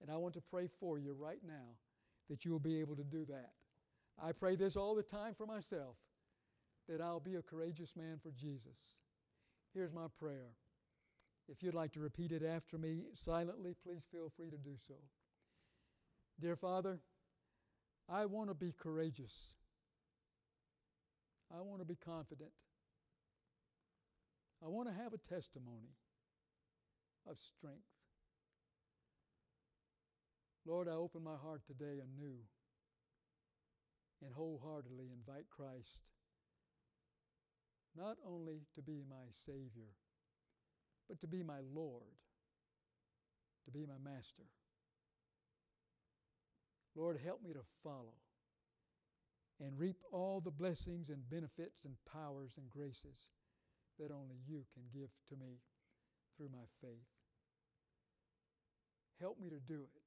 And 0.00 0.10
I 0.10 0.16
want 0.16 0.34
to 0.34 0.40
pray 0.40 0.68
for 0.80 0.98
you 0.98 1.14
right 1.18 1.40
now 1.46 1.76
that 2.30 2.44
you 2.44 2.50
will 2.50 2.58
be 2.58 2.80
able 2.80 2.96
to 2.96 3.04
do 3.04 3.24
that. 3.26 3.52
I 4.22 4.32
pray 4.32 4.56
this 4.56 4.76
all 4.76 4.94
the 4.94 5.02
time 5.02 5.34
for 5.34 5.46
myself 5.46 5.96
that 6.88 7.00
I'll 7.00 7.20
be 7.20 7.36
a 7.36 7.42
courageous 7.42 7.94
man 7.96 8.18
for 8.22 8.30
Jesus. 8.30 8.78
Here's 9.74 9.92
my 9.92 10.06
prayer. 10.18 10.50
If 11.48 11.62
you'd 11.62 11.74
like 11.74 11.92
to 11.92 12.00
repeat 12.00 12.32
it 12.32 12.42
after 12.42 12.78
me 12.78 13.02
silently, 13.14 13.74
please 13.84 14.02
feel 14.10 14.32
free 14.36 14.50
to 14.50 14.56
do 14.56 14.76
so. 14.88 14.94
Dear 16.40 16.56
Father, 16.56 17.00
I 18.08 18.26
want 18.26 18.48
to 18.50 18.54
be 18.54 18.72
courageous. 18.72 19.52
I 21.54 21.60
want 21.60 21.80
to 21.80 21.84
be 21.84 21.96
confident. 21.96 22.50
I 24.64 24.68
want 24.68 24.88
to 24.88 24.94
have 24.94 25.12
a 25.12 25.18
testimony 25.18 25.92
of 27.28 27.38
strength. 27.38 27.82
Lord, 30.66 30.88
I 30.88 30.92
open 30.92 31.22
my 31.22 31.36
heart 31.36 31.62
today 31.66 32.00
anew 32.00 32.38
and 34.24 34.32
wholeheartedly 34.32 35.10
invite 35.12 35.44
Christ 35.50 36.00
not 37.96 38.16
only 38.26 38.62
to 38.74 38.82
be 38.82 39.04
my 39.08 39.30
Savior, 39.46 39.92
but 41.08 41.20
to 41.20 41.26
be 41.26 41.42
my 41.42 41.60
Lord, 41.74 42.02
to 43.64 43.70
be 43.70 43.86
my 43.86 43.98
Master. 44.02 44.44
Lord, 46.96 47.18
help 47.24 47.42
me 47.42 47.52
to 47.52 47.62
follow 47.82 48.14
and 49.60 49.78
reap 49.78 49.96
all 50.12 50.40
the 50.40 50.50
blessings 50.50 51.10
and 51.10 51.28
benefits 51.28 51.84
and 51.84 51.94
powers 52.12 52.52
and 52.56 52.68
graces 52.70 53.28
that 53.98 54.10
only 54.10 54.36
you 54.46 54.64
can 54.74 54.82
give 54.92 55.10
to 55.28 55.36
me 55.36 55.58
through 56.36 56.48
my 56.52 56.66
faith. 56.80 57.06
Help 59.20 59.40
me 59.40 59.48
to 59.48 59.60
do 59.60 59.80
it. 59.82 60.02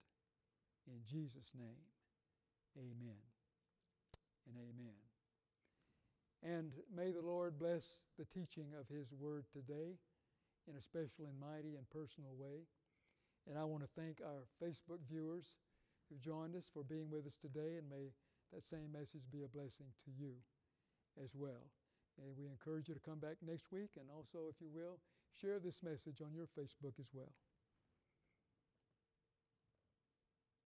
In 0.87 0.99
Jesus' 1.09 1.51
name, 1.57 1.83
amen 2.77 3.19
and 4.47 4.55
amen. 4.57 4.95
And 6.43 6.71
may 6.95 7.11
the 7.11 7.21
Lord 7.21 7.57
bless 7.57 7.99
the 8.17 8.25
teaching 8.25 8.67
of 8.79 8.87
His 8.87 9.11
Word 9.11 9.45
today 9.51 9.95
in 10.67 10.75
a 10.75 10.83
special 10.83 11.25
and 11.25 11.39
mighty 11.39 11.75
and 11.79 11.89
personal 11.89 12.35
way. 12.35 12.67
And 13.47 13.57
I 13.57 13.63
want 13.63 13.83
to 13.83 13.95
thank 13.95 14.19
our 14.19 14.43
Facebook 14.59 14.99
viewers 15.07 15.55
who've 16.07 16.19
joined 16.19 16.55
us 16.55 16.69
for 16.71 16.83
being 16.83 17.09
with 17.09 17.25
us 17.25 17.39
today, 17.39 17.79
and 17.79 17.89
may 17.89 18.11
that 18.53 18.67
same 18.67 18.91
message 18.91 19.23
be 19.31 19.43
a 19.43 19.47
blessing 19.47 19.87
to 20.05 20.11
you 20.11 20.35
as 21.23 21.35
well. 21.35 21.71
And 22.19 22.35
we 22.35 22.47
encourage 22.47 22.87
you 22.87 22.95
to 22.95 23.07
come 23.07 23.19
back 23.19 23.37
next 23.45 23.71
week, 23.71 23.95
and 23.95 24.09
also, 24.11 24.47
if 24.49 24.59
you 24.59 24.67
will, 24.71 24.99
share 25.31 25.59
this 25.59 25.83
message 25.83 26.19
on 26.21 26.33
your 26.33 26.47
Facebook 26.47 26.99
as 26.99 27.07
well. 27.13 27.31